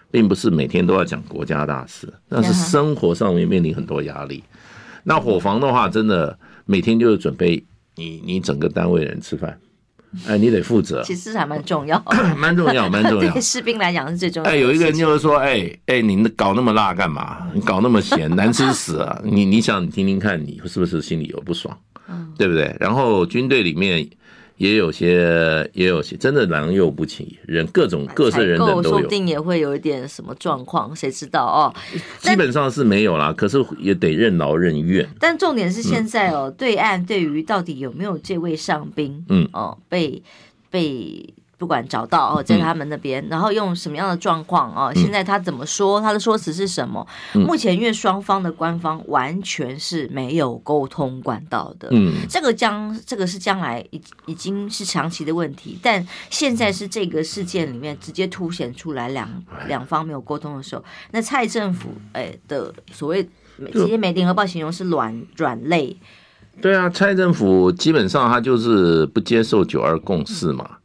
[0.10, 4.44] 并不是每天都要讲国家大事，但是生活上面面临很多压力。
[5.04, 7.64] 那伙房的话，真的每天就是准备
[7.96, 9.58] 你你整个单位人吃饭，
[10.28, 11.04] 哎，你得负责。
[11.04, 12.04] 其实还蛮重要，
[12.38, 13.32] 蛮重要，蛮重要。
[13.34, 14.50] 对士兵来讲是最重要。
[14.50, 17.48] 哎，有一个人就是说，哎哎，你搞那么辣干嘛？
[17.54, 19.22] 你搞那么咸，难吃死啊！
[19.24, 21.78] 你你想你听听看，你是不是心里有不爽？
[22.38, 22.76] 对不对？
[22.80, 24.08] 然后军队里面
[24.60, 31.74] 也有些，也有些真的良莠不齐，人各种各色人等都有，说不定也会有一点什么状况，谁知道哦？
[32.20, 35.10] 基本上是没有啦，可是也得任劳任怨。
[35.18, 40.22] 但重点是现在哦，对岸对于到底有没有这位上宾，嗯哦，被
[40.70, 41.34] 被。
[41.60, 44.92] 不管找到哦，在他们那边，然后用什么样的状况哦？
[44.96, 46.00] 现在他怎么说？
[46.00, 47.06] 他的说辞是什么？
[47.34, 59.30] 目前因为双方的官方完全是没有沟通管道的，嗯，这个将这个是将来已已经是长期的问题，但现在是这个事件里面直接凸显出来两
[59.68, 63.22] 两方没有沟通的时候，那蔡政府哎的所谓，
[63.74, 65.98] 直接美联合报形容是软软肋，
[66.62, 70.78] 对啊，蔡政府基本上他就是不接受九二共识嘛。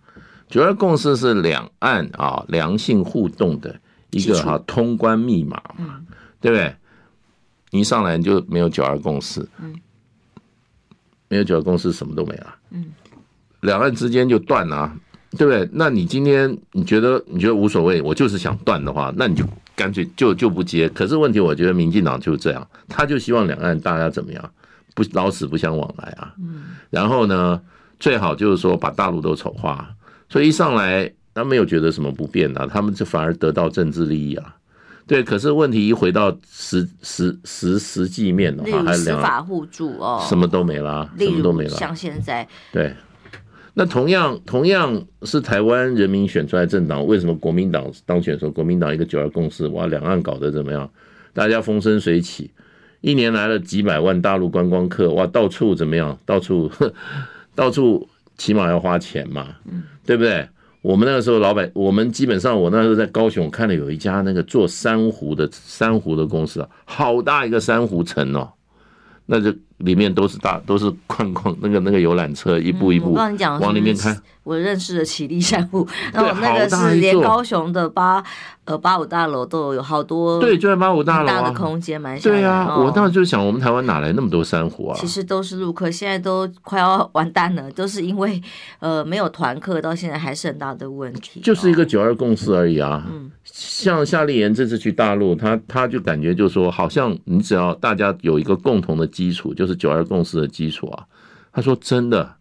[0.54, 3.74] 九二共识是两岸啊良性互动的
[4.10, 6.00] 一个哈通关密码嘛，
[6.40, 6.72] 对不对？
[7.70, 9.74] 你一上来就没有九二共识，嗯，
[11.26, 12.84] 没有九二共识，什么都没了，嗯，
[13.62, 14.96] 两岸之间就断了，
[15.32, 15.68] 对不对？
[15.72, 20.88] 那你今天你觉得你觉得无所谓，我就是想断的话，那你就干脆就就不接。
[20.90, 24.52] 可是问题，我觉得民进党就是这样，他就希望两岸大家怎么样，
[24.94, 27.60] 不老死不相往来啊，嗯，然后呢，
[27.98, 29.92] 最好就是说把大陆都丑化，
[30.34, 34.56] 所以一上来他没有觉得什么不便啊，他们就反而得到政治利益啊。
[35.06, 41.76] 对，可是问题一回到实实实实际面的话，还是司法互助哦，什么都没啦，什么都没啦。
[41.76, 42.92] 像现在，对，
[43.74, 50.90] 那同样同样是台湾人民选出来政党，为什么国民党当选的时候，国民党一个九二共识，哇，两岸搞得怎么样？
[51.32, 52.50] 大家风生水起，
[53.02, 56.18] 一年来了几百万大陆观光客，哇，到处怎么样？
[56.26, 56.68] 到处
[57.54, 59.54] 到处起码要花钱嘛，
[60.04, 60.48] 对不对？
[60.82, 68.52] 我们那个时候，老板，我们基本上，我那时候在高雄看了有一家那个做珊瑚的珊瑚的公司啊，好大一个珊瑚城哦，
[69.24, 74.14] 那就里面都是大都是矿矿那个那个游览车，一步一步往里面开。
[74.44, 78.22] 我认识的绮丽珊瑚，然后那个是连高雄的八
[78.66, 82.76] 呃八五大楼都有好多，对，就在八五大楼大的空间，蛮对啊。
[82.76, 84.96] 我当时就想，我们台湾哪来那么多珊瑚啊？
[85.00, 88.40] 其实都是陆客，现在都快要完蛋了，都是因为
[88.80, 91.40] 呃没有团客，到现在还是很大的问题。
[91.40, 93.02] 就是一个九二共识而已啊。
[93.10, 101.04] 嗯，像夏立言这次去大陆，他他就感觉就是说，好像你只要大家有一个共同的基础，就是九二共识的基础啊。
[101.50, 102.34] 他说真的。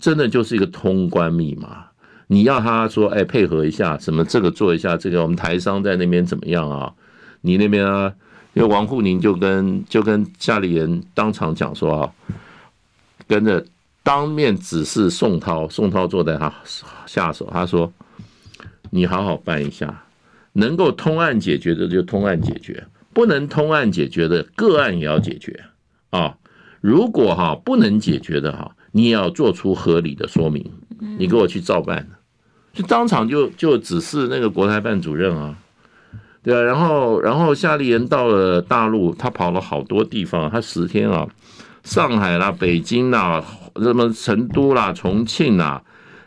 [0.00, 1.84] 真的就是一个通关密码，
[2.28, 6.92] 你要他说，哎，配合一下，什么这个做一下，这个我们台商在那边怎么样啊？
[7.42, 8.12] 你那边啊，
[8.54, 12.12] 因为王沪宁就跟就跟夏立言当场讲说啊，
[13.28, 13.64] 跟着
[14.02, 16.50] 当面指示宋涛，宋涛坐在他
[17.06, 17.92] 下手，他说，
[18.88, 20.02] 你好好办一下，
[20.54, 22.82] 能够通案解决的就通案解决，
[23.12, 25.64] 不能通案解决的个案也要解决
[26.08, 26.36] 啊。
[26.80, 28.74] 如果哈不能解决的哈。
[28.92, 30.64] 你也要做出合理的说明，
[31.18, 32.08] 你给我去照办，
[32.72, 35.56] 就当场就就指示那个国台办主任啊，
[36.42, 41.28] 对啊，然后然后夏立言到了大陆，他跑了好多地方，他十天啊，
[41.84, 43.44] 上海啦、北京啦、
[43.76, 45.82] 什么成都啦、重庆啦，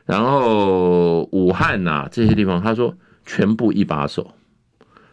[0.05, 2.95] 然后武汉呐这些地方，他说
[3.25, 4.31] 全部一把手，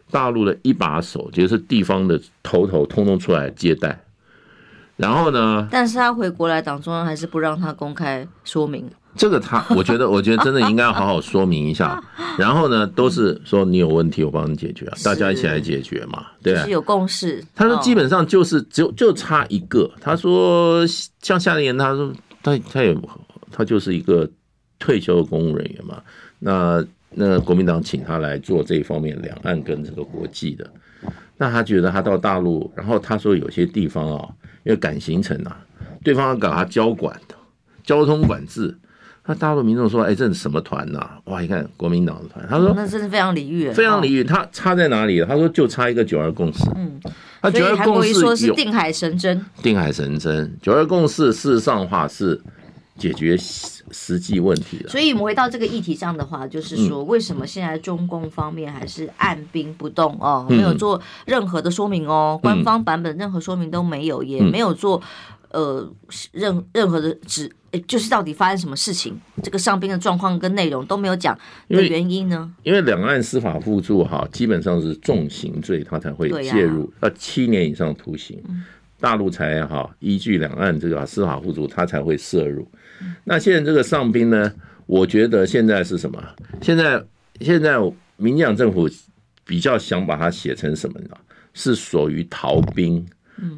[0.09, 4.03] 大陆的一把手，就是地方的头头，通通出来接待。
[5.01, 5.67] 然后呢？
[5.71, 8.87] 但是他回国来，党中央还是不让他公开说明。
[9.15, 12.01] 这个他， 我觉得，我觉得真的应该要好好说明一下。
[12.39, 17.43] 然后呢，都是说你有问题，我帮你解决啊，大家一起来解决嘛，对啊，是有共识。
[17.53, 19.89] 他说基本上就是只有就差一个。
[19.99, 20.85] 他说
[21.21, 22.95] 像夏立言，他说他他也
[23.51, 24.29] 他就是一个
[24.79, 26.01] 退休的公务人员嘛。
[26.39, 30.65] 那那国民党请他来做这一方面两岸跟这个国际的。
[31.41, 34.29] 那他觉得他到大陆，然后他说有些地方啊。
[34.63, 35.57] 因为赶行程啊，
[36.03, 37.33] 对方要搞他交管的
[37.83, 38.77] 交通管制，
[39.25, 41.03] 那大陆民众说：“哎，这是什么团呐？
[41.23, 44.23] 哇，一看国民党的团。”他说：“那真是非常礼遇，非常礼遇。
[44.23, 45.19] 他差在哪里？
[45.25, 46.59] 他说就差一个九二共识。
[46.75, 47.01] 嗯，
[47.41, 50.55] 他九二共识说是定海神针，定海神针。
[50.61, 52.39] 九二共识事实上话是
[53.01, 53.35] 解决。”
[53.93, 65.01] 实际问题了，所以我们回到这个议题上的话，就是说，为什么现在中共方面还是按兵不动哦，没有做任何的说明哦，官方版本任何说明都没有，也没有做
[65.49, 65.91] 呃
[66.31, 67.51] 任任何的指，
[67.85, 71.37] 就是到底发生什么事情，这个上兵的状况跟内容都没有讲
[71.67, 72.49] 的原因呢？
[72.63, 78.41] 因为两岸司法互助哈，基本上是重刑罪，他才会介入，要七年以上徒刑，
[79.01, 82.65] 大陆才哈依据两岸这个司法互助，他才会涉入。
[83.23, 84.51] 那现在这个上兵呢？
[84.85, 86.21] 我觉得现在是什么？
[86.61, 87.01] 现在
[87.39, 87.77] 现在
[88.17, 88.89] 民进党政府
[89.45, 91.09] 比较想把它写成什么呢？
[91.53, 93.05] 是属于逃兵。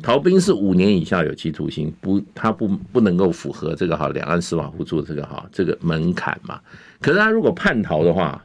[0.02, 6.58] 逃兵是五年以下有期徒刑，不，他不不能够符合这个哈两岸司法互助这个哈这个门槛嘛。
[7.02, 8.42] 可是他如果叛逃的话，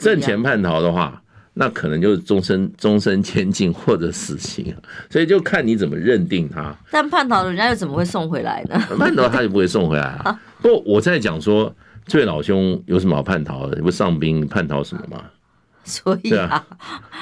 [0.00, 1.21] 挣钱叛逃的话，
[1.54, 4.74] 那可能就是终身 终身监禁或者死刑，
[5.10, 6.74] 所以就看你怎么认定他。
[6.90, 8.78] 但叛逃人家又怎么会送回来呢？
[8.98, 10.40] 叛逃他就不会送回来啊。
[10.60, 11.74] 不，我在讲说，
[12.06, 13.76] 这位老兄有什么好叛逃的？
[13.76, 15.24] 你不上兵叛逃什么吗？
[15.84, 16.64] 所以啊，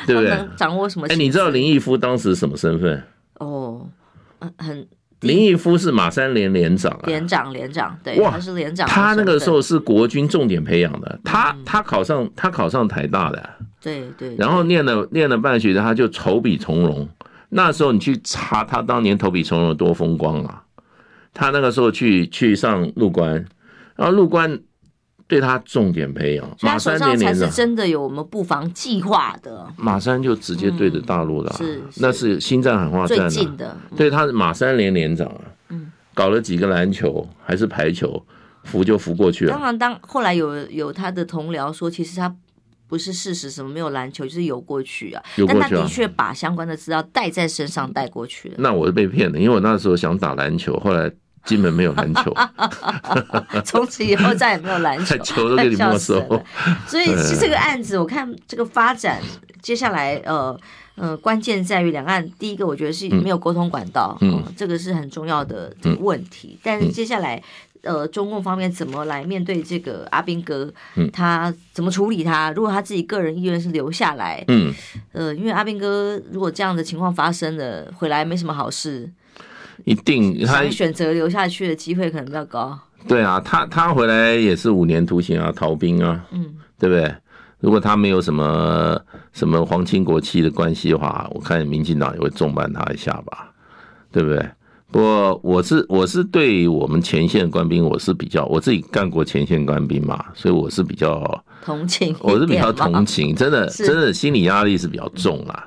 [0.06, 0.38] 对不对？
[0.56, 1.06] 掌握什么？
[1.08, 3.02] 哎，你知道林毅夫当时什么身份？
[3.38, 3.88] 哦，
[4.58, 4.86] 很。
[5.20, 8.88] 林毅夫是马三连连长啊，连长连长，对，哇，他是连长。
[8.88, 13.50] 他那个时候是国军重点培养的，他他考上他考上台大的，
[13.82, 14.34] 对对。
[14.36, 17.08] 然后念了念了半学期，他就投笔从戎。
[17.50, 20.62] 那时候你去查他当年投笔从戎有多风光啊！
[21.34, 23.44] 他那个时候去去上陆官，
[23.96, 24.60] 然后陆官
[25.30, 26.56] 对他重点培养。
[26.60, 29.66] 马三连连是真的有我们布防计划的。
[29.76, 33.76] 马三就直接对着大陆了，是那是心战喊话战最近的。
[33.96, 38.22] 对，他是马三连连长啊，嗯，搞了几个篮球还是排球，
[38.64, 39.52] 扶就扶过去了。
[39.52, 42.34] 当然，当后来有有他的同僚说，其实他。
[42.88, 45.22] 不是事实，什么没有篮球，就是游过去啊。
[45.36, 48.56] 游过去啊，但他的确把相关的资料带在身上带过去了。
[48.58, 51.08] 那我是被骗的，因为我那时候想打篮球，后来
[51.44, 52.34] 金门没有篮球，
[53.64, 56.20] 从此以后再也没有篮球， 球都给你没收。
[56.86, 59.20] 所以是这个案子，我看这个发展，
[59.62, 60.58] 接下来呃
[60.96, 66.58] 呃，关键在于两岸第一个，我觉得是没有沟通管道，嗯，这个是很重要的这个问题。
[66.62, 67.42] 但是接下来。
[67.82, 70.70] 呃，中共方面怎么来面对这个阿兵哥？
[71.14, 72.52] 他怎么处理他？
[72.52, 74.70] 如果他自己个人意愿是留下来，嗯，
[75.12, 79.08] 呃，因为阿兵哥如果这样的情况发生了，回来没什么好事，
[79.84, 82.78] 一定他选择留下去的机会可能比较高。
[83.08, 87.14] 对啊，他他回来也是五年徒刑啊，逃兵啊，嗯，对不对？
[87.60, 88.98] 如果他没有什么
[89.32, 93.52] 什么皇亲国戚的关系的话，我看民进党也会重办他一下吧，
[94.10, 94.46] 对不对？
[94.90, 105.66] 不过我是我是对我们前线官兵，我是比较我自己干过前线官兵嘛，所以我是比较同情，我是比较同情，真的真的心理压力是比较重啦。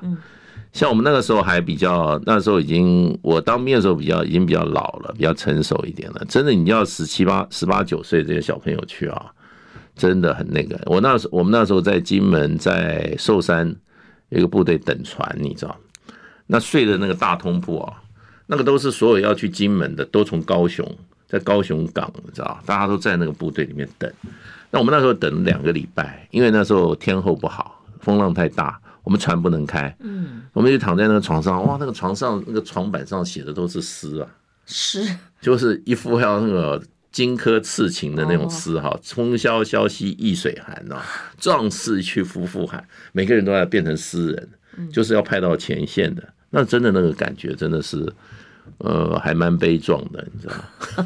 [0.74, 6.22] 像我们那个时候还比较，那时候已经我当兵的时候比较已经比较老了，比较成熟一点了。
[6.28, 9.32] 真的，你要十七八、十八九岁这些小朋友去啊，
[9.94, 10.76] 真的很那个。
[10.86, 13.72] 我那时我们那时候在金门在寿山
[14.30, 15.76] 有一个部队等船，你知道，
[16.48, 18.02] 那睡的那个大通铺啊。
[18.46, 20.86] 那个都是所有要去金门的，都从高雄，
[21.26, 24.12] 在高雄港，你知道，大家都在那个部队里面等。
[24.70, 29.94] 那我们那时候等两个礼拜，因为那时候天候不好，风浪太大，我们船不能开。
[30.00, 34.28] 嗯，我们就躺在那个床上，哇，那个床上那个床板上写的都是诗啊，
[34.66, 35.06] 诗，
[35.40, 41.04] 就是一副要那个荆轲刺秦的那种诗哈，风萧萧兮易水寒啊，
[41.38, 46.26] 壮士去夫妇寒，每个人都要变成诗人，就是要派到前线的。
[46.50, 48.12] 那真的那个感觉真的是。
[48.78, 50.54] 呃，还蛮悲壮的，你知道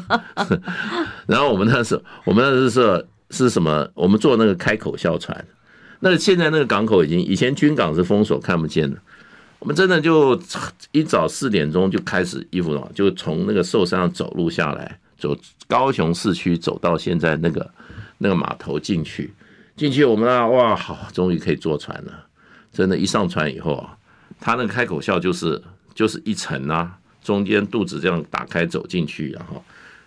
[0.07, 0.23] 吗？
[1.27, 3.85] 然后我们那时候，我们那时候是什么？
[3.93, 5.45] 我们坐那个开口笑船。
[5.99, 8.97] 那现在那个港口已经，以前军港是封锁看不见的。
[9.59, 10.39] 我们真的就
[10.91, 17.69] 一早四点钟就开始衣服了，就从那个寿山上走路下来，走高雄市区走到现在那个
[18.19, 19.33] 那个码头进去。
[19.75, 22.25] 进去我们啊，哇，好，终于可以坐船了。
[22.71, 23.97] 真的，一上船以后啊，
[24.39, 25.61] 他那个开口笑就是
[25.93, 26.95] 就是一层啊。
[27.21, 29.61] 中间肚子这样打开走进去，然后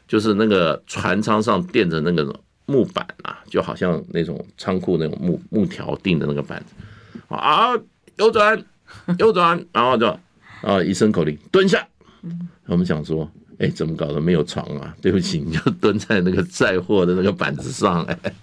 [0.09, 2.35] 就是那个船舱上垫着那个
[2.73, 6.75] 木板啊，就好像那种仓库那种木木条钉的那个板子
[7.29, 7.73] 啊，
[8.17, 8.65] 右转
[9.19, 10.07] 右转，然后就
[10.63, 11.87] 啊一声口令蹲下。
[12.67, 14.95] 我们想说，哎，怎么搞的没有床啊？
[15.03, 18.35] 对不起，你就蹲在那个载货的那个板子上，哎，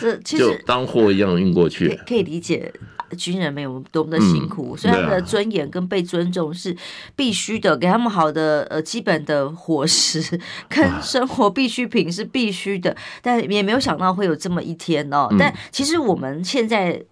[0.00, 2.72] 这其实就当货一样运过去，可以理解。
[3.16, 6.76] 军人们有多么的辛苦，所以他们的尊严跟被尊重是
[7.14, 15.28] 必须的，给他们好的呃基本的伙食 跟生活必需品是必须的，但也没有想到会有这么一天哦。
[15.38, 17.02] 但其实我们现在。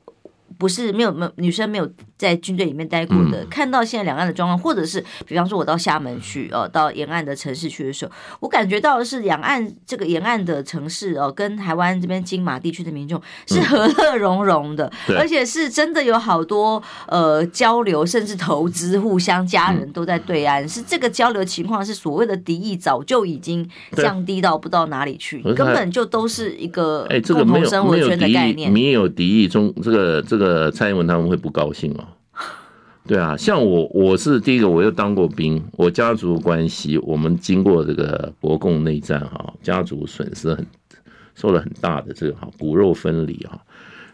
[0.58, 30.50] 不是没有没有女生没有在军队里面待过的，看到现在两岸的状况，或者是比方说我到厦门去哦，到沿岸的城市去的时候，我感觉到的是两岸这个沿岸的城市哦，跟台湾这边金马地区的民众是和乐融融的，而且是真的有好多呃交流，甚至投资，互相家人都在对岸，是这个交流情况是所谓的敌意早就已经降低到不知道哪里去，根本就都是一个共同生活圈的概念，没有敌意中这个这个。
[30.50, 32.04] 呃，蔡英文他们会不高兴哦。
[33.06, 40.64] 对啊，像我，我是第一个，我又当过兵，我家族关系，我们经过这个国共内战哈，家族损失很，
[41.34, 43.60] 受了很大的这个哈骨肉分离哈。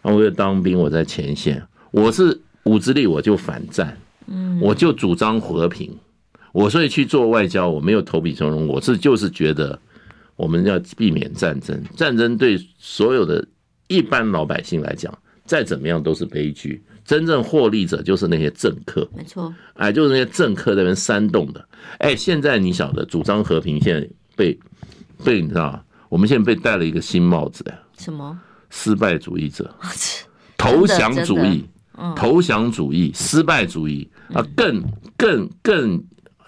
[0.01, 5.91] 然后我又当兵，我在前线，我是骨子里，我就反战，嗯，我就主张和平，
[6.53, 9.79] 我所以去做外交，我没有投笔从戎，我是就是觉得
[10.37, 13.47] 我们要避免战争，战争对所有的
[13.89, 15.13] 一般老百姓来讲。
[15.45, 24.59] 再怎么样都是悲剧，真正获利者就是那些政客，没错，哎，就是那些政客在那边煽动的，哎，现在你晓得主张和平，现在被
[25.25, 27.65] 被你知道，我们现在被戴了一个新帽子，
[27.97, 28.39] 什么？
[28.71, 29.73] 失败主义者，
[30.59, 31.65] 投降主义，
[32.17, 34.11] 投降主义，失败主义。
[34.35, 34.83] 啊，更
[35.17, 36.03] 更更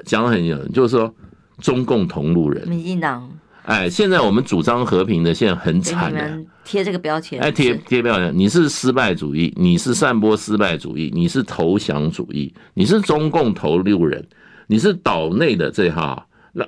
[0.04, 1.14] 讲得很有，就是说
[1.58, 3.30] 中共同路人，民进党。
[3.68, 7.38] 哎，现在我们主张和平的，现在很惨的，贴这个标签。
[7.38, 14.26] 哎，贴贴标签，你是失败主义，你是散播失败主义，你是投降主义，你是中共投六人，
[14.68, 16.66] 你是岛内的这哈，那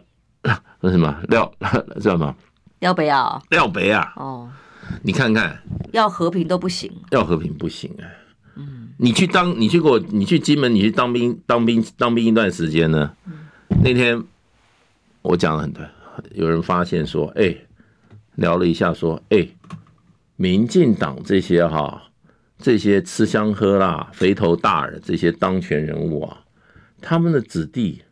[0.82, 1.50] 那什么廖
[2.02, 2.36] 叫什么？
[2.80, 4.12] 廖北啊，廖北啊。
[4.16, 4.50] 哦，
[5.02, 5.58] 你看看，
[5.92, 8.04] 要和平都不行，要和平不行啊。
[8.56, 13.10] 嗯，你去当，你去给我，你去金门，你去当兵，当兵，当兵一段时间呢。
[13.82, 14.22] 那天
[15.22, 15.82] 我讲了很多，
[16.32, 17.54] 有人发现说，哎，
[18.36, 19.48] 聊了一下说，哎，
[20.36, 22.02] 民进党这些哈，
[22.58, 26.38] 这些吃香喝辣、肥头大耳这些当权人物啊，
[27.00, 28.02] 他们的子弟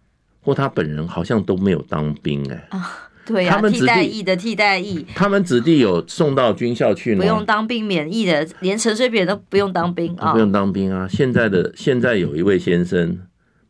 [0.41, 2.81] 或他本人好像都没有当兵哎、欸。
[3.27, 7.21] 对呀、啊，替代役的替代役，他们子弟有送到军校去吗？
[7.21, 11.07] 不用当兵免役的，连陈水扁都不用当兵啊，不用当兵啊。
[11.07, 13.19] 现在的现在有一位先生，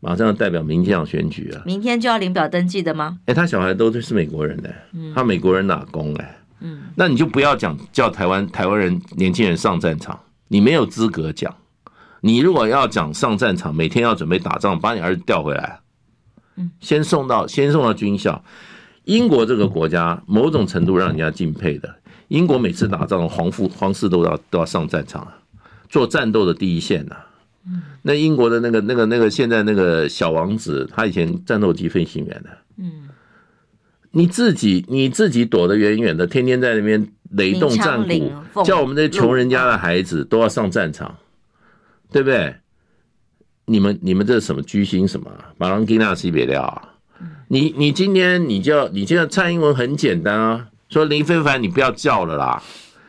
[0.01, 3.19] 马上要代表民进党选举啊，明天就要领表登记的吗？
[3.23, 11.55] 哎、欸，他小孩都是美国人的、欸，他美国人打工哎，嗯，那你就不要讲叫台湾台湾人年轻人上战场，你没有资格讲。
[12.21, 15.81] 你如果要讲上战场，每天要准备打仗，把你儿子调回来，
[16.57, 18.43] 嗯，先送到先送到军校。
[19.05, 21.95] 英国这个国家，某种程度让人家敬佩的。
[22.29, 25.39] 英国每次打仗，皇父皇室都要都要上战场啊，
[25.89, 27.17] 做战斗的第一线呐。
[28.03, 32.51] 那英国的那个那个那个现在那个小王子，他以前战斗机飞行员的。
[32.77, 33.09] 嗯，
[34.13, 41.17] 你自己你自己躲得远远的，天天在那边雷动战鼓，叫我们这些穷人家的孩子都要上战场，
[42.11, 42.55] 对不对？
[43.67, 45.31] 你们你们这是什么居心什么？
[45.59, 46.95] 马朗基纳西别料啊！
[47.49, 52.63] 你你今天你就你现在蔡英文很简单啊，说林非凡你不要叫了啦，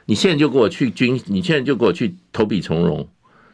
[0.06, 3.08] 你现在就给我去军，你现在就给我去投笔从戎，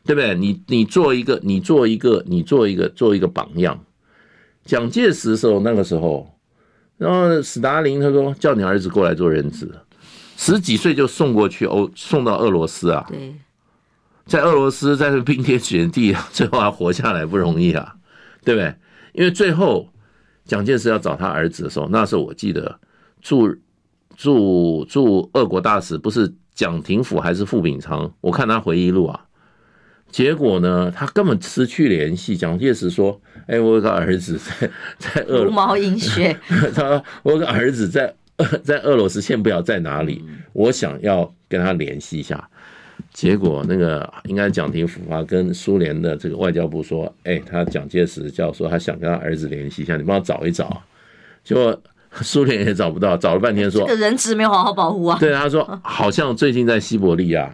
[0.06, 0.36] 对不对？
[0.36, 3.84] 你你做一个，你做一个，你做一个，做一个榜样。
[4.64, 6.38] 蒋介石的时候那个时候，
[6.98, 9.70] 然后斯大林他说叫你儿子过来做人质，
[10.38, 13.36] 十几岁就送过去欧送到俄罗斯啊，对，
[14.26, 17.96] 在俄罗斯在这冰天雪地， 最后还活下来不容易啊，
[18.44, 18.74] 对不对？
[19.14, 19.90] 因为最后。
[20.48, 22.80] 蒋介石要找他儿子的时候，那时候我记得
[23.20, 23.52] 驻
[24.16, 28.14] 驻驻俄国大使不是蒋廷甫还是傅秉昌？
[28.22, 29.25] 我看他回忆录啊，
[30.12, 32.38] 结果呢，他根本失去联系。
[32.38, 36.38] 蒋介石说：“哎，我有个儿子在 在俄，茹毛饮血。
[36.74, 38.14] ”他说：“我有个儿子在
[38.64, 42.48] 在俄罗斯，现不要在哪里，我想要跟他联系一下。”
[43.12, 50.82] 结果那个应该蒋廷甫啊，跟苏联的这个外交部说：“哎，他蒋介石叫说他想跟他儿子联系一下，你帮我找一找。”
[51.44, 51.78] 结果
[52.22, 57.54] 苏联也找不到，找了半天说：“这个人质没有好好保护啊。”对，他说 好像最近在西伯利亚，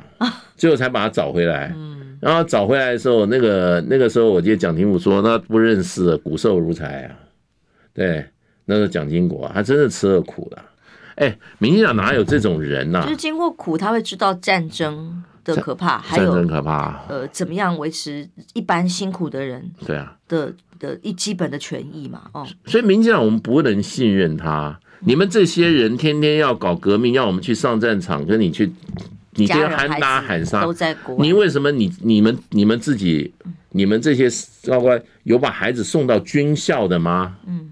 [0.56, 1.76] 最后才把他找回来。
[2.22, 7.12] 然后找回来的时候，那个那个时候我记得蒋廷武说那不认识，骨瘦如柴啊。
[7.94, 8.26] 对，
[8.66, 10.64] 那个蒋经国他真的吃了苦了。
[11.16, 13.02] 哎，民进党哪有这种人呐？
[13.04, 15.24] 就是经过苦，他会知道战争。
[15.44, 17.04] 的可怕，还有可怕。
[17.10, 19.72] 呃，怎么样维持一般辛苦的人？
[19.88, 22.46] 对啊，的的一基本的权益嘛，哦。
[22.68, 24.80] 所以民进党我们不能信任他。
[25.00, 28.72] 你们这些人天天要搞革命，要我们去上战场，跟你去，
[29.36, 31.26] 你天天喊打喊杀，都在国外。
[31.26, 33.34] 你为什么你你们你们自己，
[33.72, 34.30] 你们这些
[34.68, 37.38] 高官有把孩子送到军校的吗？
[37.48, 37.70] 嗯。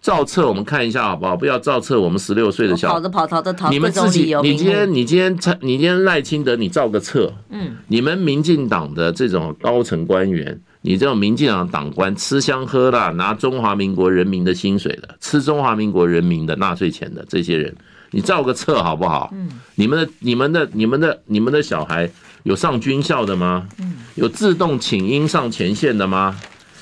[0.00, 1.36] 照册，我们看一下好不好？
[1.36, 17.72] 不要照册，我们十六岁的小孩跑着跑逃的逃，你们自己，你今天你今天你今天赖清德，你照个册，嗯，你们民进党的这种高层官员，你这种民进党党官吃香喝辣，拿中华民国人民的薪水的，吃中华民国人民的纳税钱的这些人，
[18.12, 19.30] 你造个册好不好？
[19.34, 22.08] 嗯，你们的你们的你们的你们的小孩
[22.44, 23.66] 有上军校的吗？
[23.78, 26.38] 嗯，有自动请缨上前线的吗？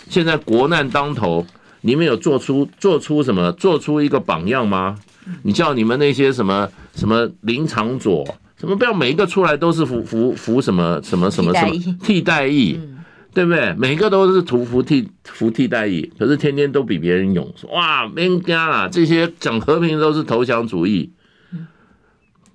[0.09, 1.47] 现在国难当头。
[1.83, 4.99] 你们有做出做出什么做出一个榜样吗？
[5.45, 8.23] 你叫你们那些什么什么林长佐
[8.59, 12.79] 什么不要每一个出来都是服服服什么什么什么什么替代役，
[13.33, 13.73] 对不对？
[13.79, 21.11] 每个都是图服替服替代役，可是天天都比别人勇，说哇别家啦，这些讲和平都是投降主义，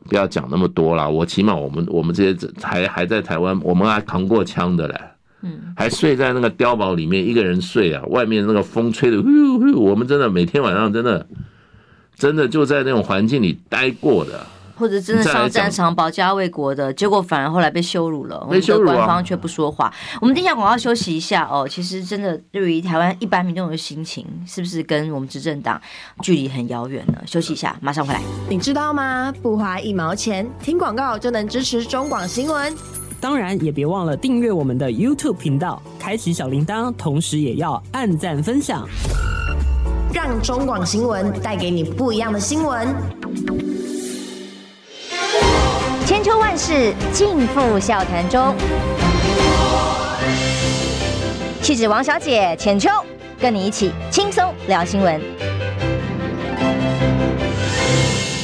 [0.07, 1.09] 不要讲那么多了。
[1.09, 4.95] 我起码我们我们这些还还在台湾，我们还扛过枪的嘞。
[5.41, 11.27] 嗯，还睡在那个碉堡里面，一个人睡啊，外面那个风吹的呼呼，我们真的每天晚上真的，
[12.15, 14.45] 真的就在那种环境里待过的，
[14.77, 19.93] 或者真的上战场保家卫国的，结果反而后来被羞辱了，被羞辱，官方却不说话。
[20.21, 21.67] 我们等一下广告休息一下哦。
[21.67, 25.81] 其实真的对于台湾一般民众的心情，是不是跟我们执政党
[26.21, 27.15] 距离很遥远呢？
[27.25, 28.21] 休息一下，马上回来。
[28.49, 29.33] 你知道吗？
[29.41, 32.73] 不花一毛钱，听广告就能支持中广新闻。
[33.21, 38.87] 当然，也别忘了订阅我们的 YouTube 频道，开启小铃铛，同时也要按赞分享，
[40.13, 42.87] 让中广新闻带给你不一样的新闻。
[46.15, 48.55] 千秋万世尽付笑谈中，
[51.61, 52.89] 气质王小姐浅秋，
[53.37, 55.21] 跟你一起轻松聊新闻。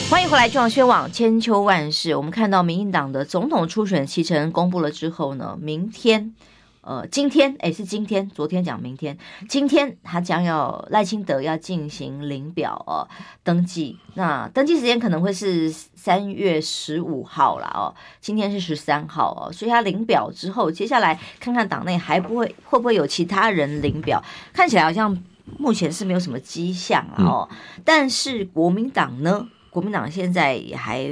[0.10, 2.14] 欢迎回来，中广宣网千秋万世。
[2.14, 6.34] 我们看到民进党的总统初选期成公布了之后呢，明天，
[6.82, 9.16] 呃，今天，哎，是今天，昨天讲明天，
[9.48, 13.08] 今天他将要赖清德要进行领表哦，
[13.44, 14.00] 登记。
[14.16, 25.16] 那登记时间可能会是三月十五号了哦，今天是十三号哦，所以他领表之后，接下来看看党内还不会会不会有其他人领表，看起来好像
[25.60, 29.48] 目前是没有什么迹象哦，嗯、但是国民党呢？
[29.70, 31.08] 国民党现在也还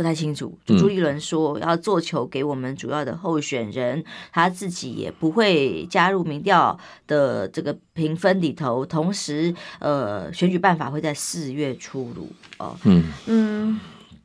[0.00, 0.58] 不太清楚。
[0.64, 8.86] 朱立伦说要做球给我们主要的候选人，他自己也不会加入民调的这个评分里头。
[8.86, 12.74] 同时，呃，选举办法会在四月出炉哦。
[12.84, 13.78] 嗯嗯，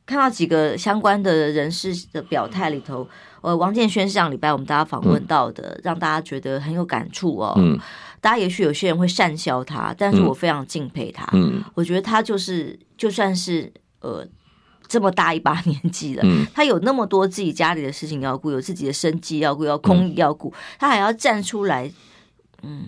[0.06, 3.06] 看到几个相关的人士的表态里头，
[3.42, 7.52] 呃，王建轩是上礼拜我们大家访问到的，让大家觉得很有感触哦。
[7.58, 7.78] 嗯，
[8.22, 11.28] 大家也许有些人会善笑他，但是我非常敬佩他。
[11.34, 12.78] 嗯，我觉得他就是。
[12.96, 13.70] 就算是
[14.00, 14.26] 呃
[14.88, 21.90] 这么大一把年纪了，嗯、他有那么多自己家里的事情要顾，有自己的生计要顾，要公益要顾，嗯、他还要站出来，
[22.62, 22.84] 嗯，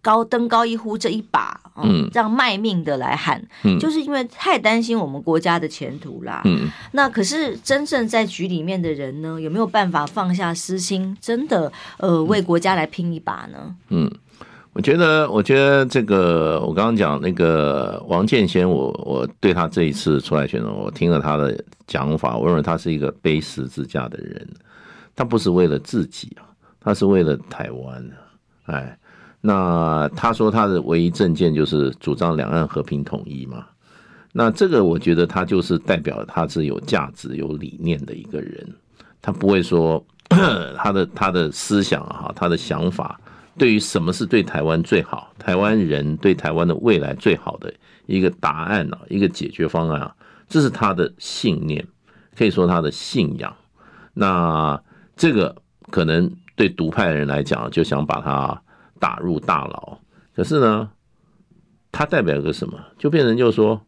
[0.00, 6.42] 高登高一呼这一把，嗯，嗯让卖命的来喊，嗯、就是因为太担心我们国家的前途啦。
[6.44, 13.74] 嗯，那可是真正在局里面的人呢，有没有办法放下私心，真的呃为国家来拼一把呢？
[13.90, 14.10] 嗯。
[14.76, 24.46] 我觉得，我觉得这个，我刚刚讲那个王建先，我我对他这一次出来选总统，我听了他的讲法，我认为他是一个背十字架的人，
[25.14, 26.44] 他不是为了自己啊，
[26.78, 28.10] 他是为了台湾。
[28.66, 28.98] 哎，
[29.40, 33.64] 那他说他的唯一政见就是主张两岸和平统一嘛，
[34.30, 38.68] 那这个我觉得他就是代表他是有价值、有理念的一个人，
[39.22, 40.04] 他不会说
[40.76, 43.18] 他的他的思想啊，他的想法。
[43.58, 47.72] 对于什么是对台湾最好，台湾人对台湾的未来最好的
[48.04, 50.14] 一个答案啊，一个解决方案啊，
[50.48, 51.86] 这是他的信念，
[52.36, 53.56] 可以说他的信仰。
[54.12, 54.80] 那
[55.16, 55.56] 这个
[55.90, 58.62] 可能对独派的人来讲，就想把他
[59.00, 59.98] 打入大牢。
[60.34, 60.90] 可是呢，
[61.90, 62.78] 他代表个什么？
[62.98, 63.80] 就变成就是说，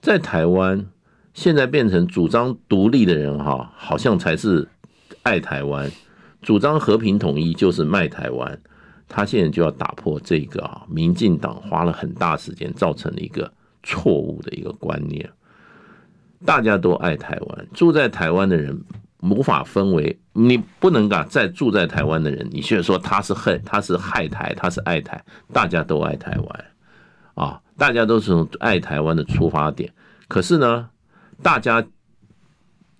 [0.00, 0.84] 在台湾
[1.32, 4.68] 现在变成主张独立的人哈，好像才是
[5.22, 5.88] 爱台湾；
[6.42, 8.60] 主张和平统一就是卖台湾。
[9.12, 13.52] 他现在就要打破这个啊，民进党花了很大时间造成了一个
[13.82, 15.28] 错误的一个观念。
[16.46, 18.82] 大家都爱台湾，住在台湾的人
[19.20, 26.64] 无法分为，你不能把在住在台湾的人，你却说他是恨，他是害台，他是爱台，大家都爱台湾
[27.34, 29.92] 啊，大家都是从爱台湾的出发点。
[30.26, 30.88] 可是呢，
[31.42, 31.84] 大家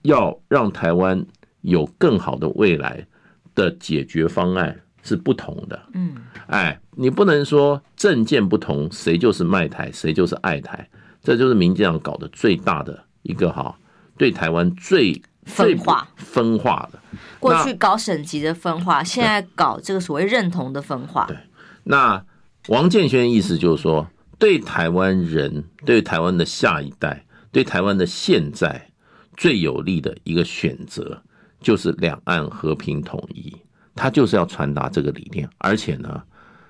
[0.02, 1.24] 要让台湾
[1.62, 3.06] 有更好的未来
[3.54, 4.78] 的解决方案。
[5.02, 6.14] 是不同的，嗯，
[6.46, 10.88] 哎，你不能说政见不同，谁就是卖台，谁就是爱台，
[11.22, 13.76] 这就是民进党搞的最大的一个哈，
[14.16, 17.00] 对台湾最分化分化的。
[17.40, 21.26] 过去搞省级的分化，现在搞这个所谓认同的分化。
[21.26, 21.36] 对，
[21.82, 22.24] 那
[22.68, 24.06] 王建煊的意思就是说，
[24.38, 28.88] 对台湾人，对台湾的下一代，对台湾的现在
[29.36, 31.20] 最有利的一个选择，
[31.60, 33.52] 就是两岸和平统一。
[33.94, 36.22] 他就是要传达这个理念，而且呢，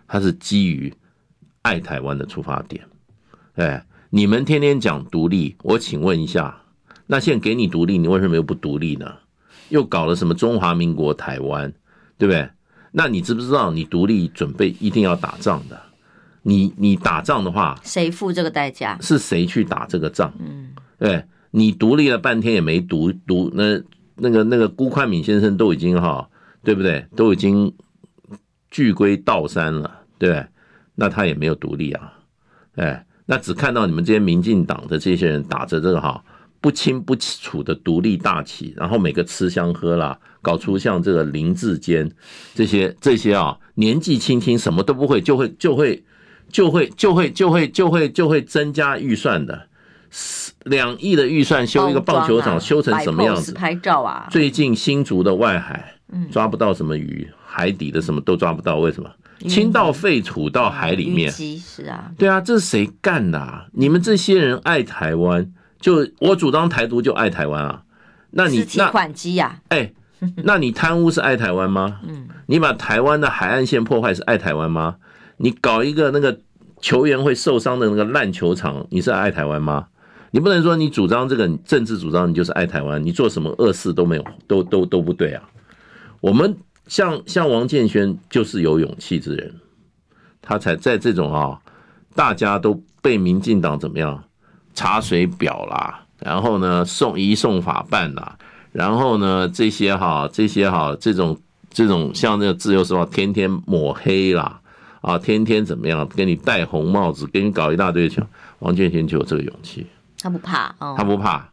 [0.09, 0.93] 他是基于
[1.62, 2.85] 爱台湾的出发点。
[3.55, 6.62] 哎，你们天天讲独立，我请问一下，
[7.07, 9.14] 那现在给你独立，你为什么又不独立呢？
[9.68, 11.73] 又搞了什么中华民国台湾，
[12.18, 12.49] 对不对？
[12.91, 15.81] 那你知不知道，你独立准备一定要打仗的？
[16.43, 18.99] 你你打仗的话，谁付这个代价？
[19.01, 20.33] 是谁去打这个仗？
[20.39, 23.81] 嗯，对，你独立了半天也没独独，那
[24.16, 26.29] 那个那个辜宽敏先生都已经哈。
[26.62, 27.04] 对不对？
[27.16, 27.72] 都已经
[28.70, 30.46] 聚归道山了，对不对？
[30.94, 32.12] 那他也没有独立啊，
[32.76, 36.22] 哎，那只看到你们这些民进党的这些人打着这个哈
[36.60, 42.10] 不清不楚的独立大旗，然后每个吃香喝辣，搞出像这个林志坚
[42.54, 46.04] 这些这些啊年纪轻轻什么都不会，就会就会
[46.50, 49.68] 就会就会就会就会就会增加预算的。
[50.64, 53.52] 两亿的预算修一个棒球场，修成什么样子？
[53.54, 54.28] 拍照啊！
[54.30, 55.94] 最近新竹的外海，
[56.30, 59.10] 抓不到什么鱼，海底的什么都抓不到，为什么？
[59.48, 61.30] 倾倒废土到海里面。
[61.30, 63.66] 是啊，对啊，这是谁干的啊？
[63.72, 67.82] 你们这些人爱台湾，就我主张台独就爱台湾啊？
[68.30, 69.60] 那你那款机呀？
[69.68, 69.92] 哎，
[70.44, 72.00] 那你贪污是爱台湾吗？
[72.06, 74.96] 嗯，你把台湾的海岸线破坏是爱台湾吗？
[75.38, 76.38] 你搞一个那个
[76.80, 79.86] 球员会受伤的那个烂球场，你是爱台湾吗？
[80.30, 85.42] 你不能说你主张这个政治主张，你就是爱台湾，你做什么恶事都没有，都都都不对啊。
[86.23, 86.57] 我们
[86.87, 89.57] 像像王建轩就是有勇气之人，
[90.41, 91.61] 他才在这种啊，
[92.14, 94.23] 大家都被民进党怎么样
[94.73, 98.39] 查水表啦，然后呢送移送法办啦，
[98.70, 101.37] 然后呢这些哈这些哈这种
[101.70, 104.61] 这种像那个自由时报天天抹黑啦
[105.01, 108.27] 啊，天天怎么样给你戴红帽子，给你搞一大堆的。
[108.61, 109.85] 王建轩就有这个勇气，
[110.20, 111.51] 他不怕，哦、他不怕，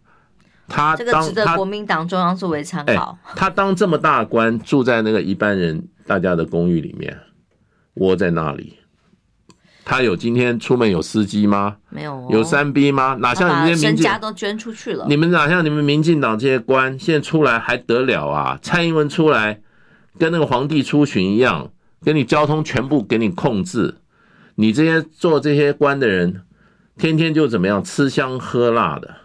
[0.69, 3.17] 他这个值得国民党中央作为参考。
[3.23, 7.17] 欸、他当这么大官，住在那个一般人大家的公寓里面，
[7.95, 8.77] 窝在那里。
[9.83, 11.77] 他有今天出门有司机吗？
[11.89, 12.27] 没有、哦。
[12.29, 13.17] 有三 B 吗？
[13.19, 15.05] 哪像你们这些民进家都捐出去了？
[15.09, 18.59] 你们哪像你们民进党这些官，现在出来还得了啊？
[18.61, 19.61] 蔡英文出来
[20.19, 21.71] 跟那个皇帝出巡一样，
[22.03, 23.95] 给你交通全部给你控制。
[24.55, 26.43] 你这些做这些官的人，
[26.95, 29.15] 天天就怎么样吃香喝辣的，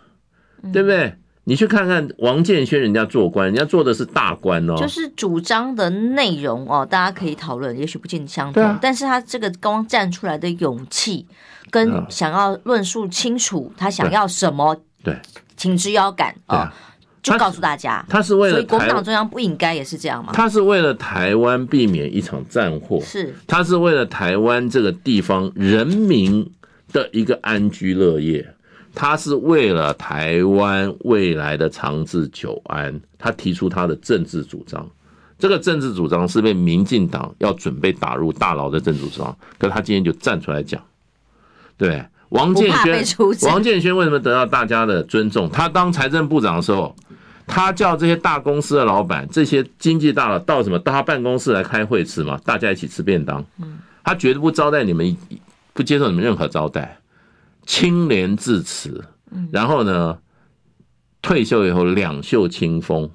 [0.73, 1.17] 对不对？
[1.47, 4.75] 你去看看王建轩，人家做官，人家做的是大官哦。
[4.77, 11.27] 就是主张的内容哦，大家可以讨论，也许不尽相同，啊、但是他这个刚站出来的勇气，
[11.71, 15.15] 跟想要论述清楚他想要什么，对，
[15.55, 16.73] 挺直腰杆啊，
[17.23, 20.33] 就告诉大家，他是为了，所以国民党中央不应该也是这样吗？
[20.33, 26.51] 他是为了台湾避免一场战祸，是，他是为了台湾这个地方人民
[26.91, 28.55] 的一个安居乐业。
[28.95, 34.89] 他是为了台湾未来的长治久安，他提出他的政治主张。
[35.39, 40.81] 这个政治主张是被民进党要准备打入大牢的政治主张，可是他今天就站出来讲，
[41.77, 43.05] 对王建轩，
[43.49, 45.51] 王建轩为什么得到大家的尊重？
[45.51, 46.95] 他当财政部长的时候，
[47.47, 53.45] 他叫这些大公司的老板、这些经济大佬到什么到他办公室来开会吃嘛，大家一起吃便当。
[54.03, 55.17] 他绝对不招待你们，
[55.73, 56.97] 不接受你们任何招待。
[57.67, 59.05] 清廉至此，
[59.51, 60.19] 然后呢，
[61.23, 63.11] 退休以后两袖清风。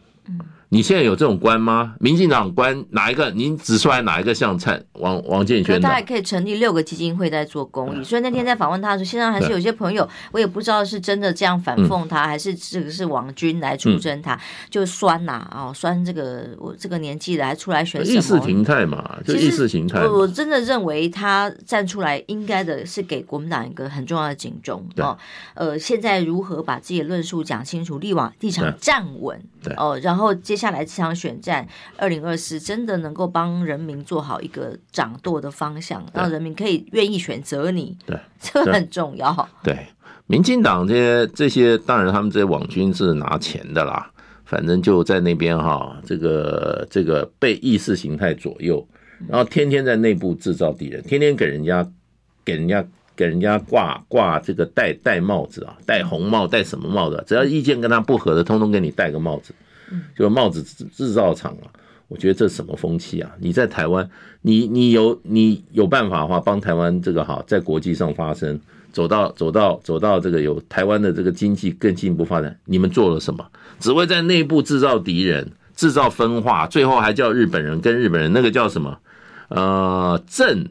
[0.71, 1.95] 你现在有这种官吗？
[1.99, 3.31] 民进党官哪一个？
[3.31, 5.81] 您指出来哪一个像蔡王王建煊？
[5.81, 8.03] 他还可以成立六个基金会在做公益。
[8.03, 14.39] 所以那天在访问他的时候，现在还是有些朋友，我也不知道是真的这样反讽他，还是这个是王军来出征他，
[14.69, 18.17] 就酸呐啊，酸这个我这个年纪的还出来选什么？
[18.19, 20.01] 意识形态嘛，就意识形态。
[20.01, 25.17] 我我真的认为他站出来，应该的是给国民党一个很重要的警钟哦。
[25.55, 29.41] 呃，现在如何把自己的论述讲清楚，立往立场站稳
[29.75, 30.58] 哦，然后接。
[30.59, 31.65] 下来这场选战，
[31.97, 39.49] 二零二四真的能够帮人民做好一个掌舵的方向，让人民可以愿意选择你，对， 这个很重要。
[39.63, 39.87] 对，对
[40.27, 44.11] 民进党这些这些，当然他们这些网军是拿钱的啦，
[44.43, 48.85] 反正就在那边哈，这个这个被意识形态左右，
[49.27, 51.89] 然后天天在内部制造敌人，天天给人家
[52.43, 52.85] 给人家
[53.15, 57.23] 给人家挂挂这个戴戴帽子啊，戴红帽戴什么帽子？
[57.25, 59.53] 只要意见跟他不合的，通通给你戴个帽子。
[60.15, 61.67] 就帽子制造厂啊，
[62.07, 63.31] 我觉得这是什么风气啊？
[63.39, 64.09] 你在台湾，
[64.41, 68.59] 你你有你有办法的话，帮台湾这个哈，在国际上发声，
[68.91, 73.45] 走到走到走到这个有台湾的这个经济更进一步发展，你们做了什么？
[73.79, 78.97] 只会在内部制造敌人，制造分化，最后还叫日本人跟日本人那个叫什么？
[79.49, 80.69] 呃，镇，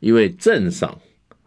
[0.00, 0.98] 因为镇上，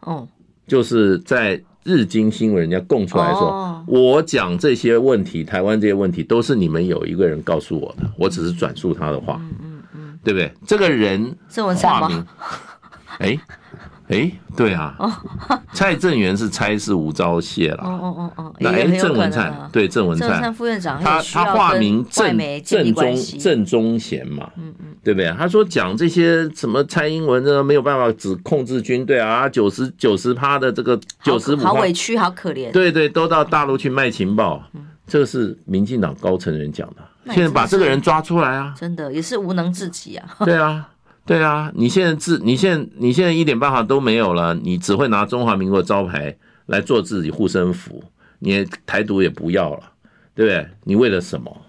[0.02, 0.28] 哦，
[0.68, 1.64] 就是在。
[1.84, 9.42] 日经新闻人家供出来说，我讲这些问题，台湾这些问题都是你们有一个人告诉我的，我只是转述他的话，
[10.24, 10.54] 对不对？
[10.66, 11.36] 这个人
[11.78, 12.26] 化名，
[13.20, 13.40] 哎。
[14.12, 14.94] 哎，对啊，
[15.72, 17.82] 蔡正元是差事吴钊燮了。
[17.82, 25.34] 哦哦哦哦，那哎，郑文灿对郑文灿副院长，他他化名郑郑中郑中贤嘛，嗯嗯，对不对？
[25.38, 32.70] 他说讲这些什么蔡英文这没有办法只控制军队啊，九十九十趴的这个九十五，好委屈，好可怜。
[32.72, 34.62] 对对，都到大陆去卖情报，
[35.08, 37.34] 这个是民进党高层人讲的。
[37.34, 40.28] 现在把这个人抓出来啊，真的也是无能至极啊。
[40.44, 40.86] 对啊。
[41.32, 48.04] 对啊，你现在自你现在你现在一点办法都没有了，你只会拿中华民国招牌来做自己护身符，
[48.40, 49.94] 你台独也不要了，
[50.36, 50.68] 对不对？
[50.84, 51.62] 你为了什么？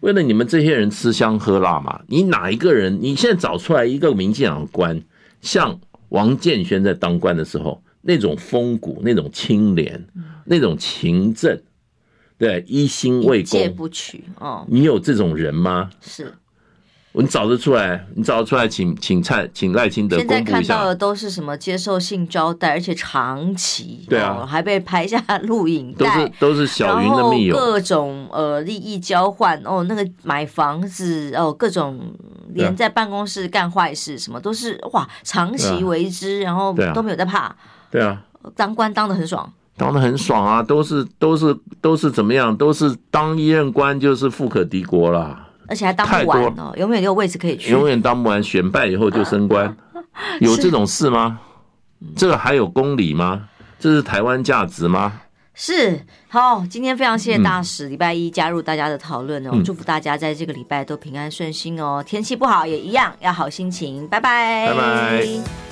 [0.00, 2.00] 为了你们这些人吃香喝辣嘛？
[2.06, 3.02] 你哪一个人？
[3.02, 4.98] 你现在找出来一个民进党官，
[5.42, 10.02] 像王建煊在当官的时候那种风骨、那种清廉、
[10.46, 11.60] 那种勤政，
[12.38, 14.64] 对，一心为公，戒不取哦。
[14.70, 15.90] 你有这种人吗？
[16.00, 16.32] 是。
[17.14, 18.06] 你找得出来？
[18.14, 20.44] 你找得出来请，请请蔡，请赖清德公布一下。
[20.44, 32.00] 现在看到的都是什么接受性招待，而且长期，对啊，哦、还被拍下录影带，都是都是小云的密友，各种呃利益交换哦，那个买房子哦，各种
[32.54, 37.54] 连在办公室干坏事什么都是哇，长期为之，然后都没有在怕。
[37.90, 38.22] 对啊，
[38.56, 42.56] 当官当的很爽，当的很爽啊，都是都是都是怎么样？
[42.56, 45.48] 都是当一任官就是富可敌国了。
[45.72, 47.70] 而且还当不完哦，永远有位置可以去。
[47.70, 49.74] 永远当不完，选败以后就升官，
[50.40, 51.38] 有这种事吗？
[52.14, 53.48] 这个还有公理吗？
[53.78, 55.20] 这是台湾价值吗？
[55.54, 62.04] 是好，今天非常谢谢大使，礼、嗯、拜一加入大家的讨论哦、嗯，祝福大家在这个礼拜都平安顺心哦。
[62.06, 65.71] 天气不好也一样要好心情，拜拜，拜拜。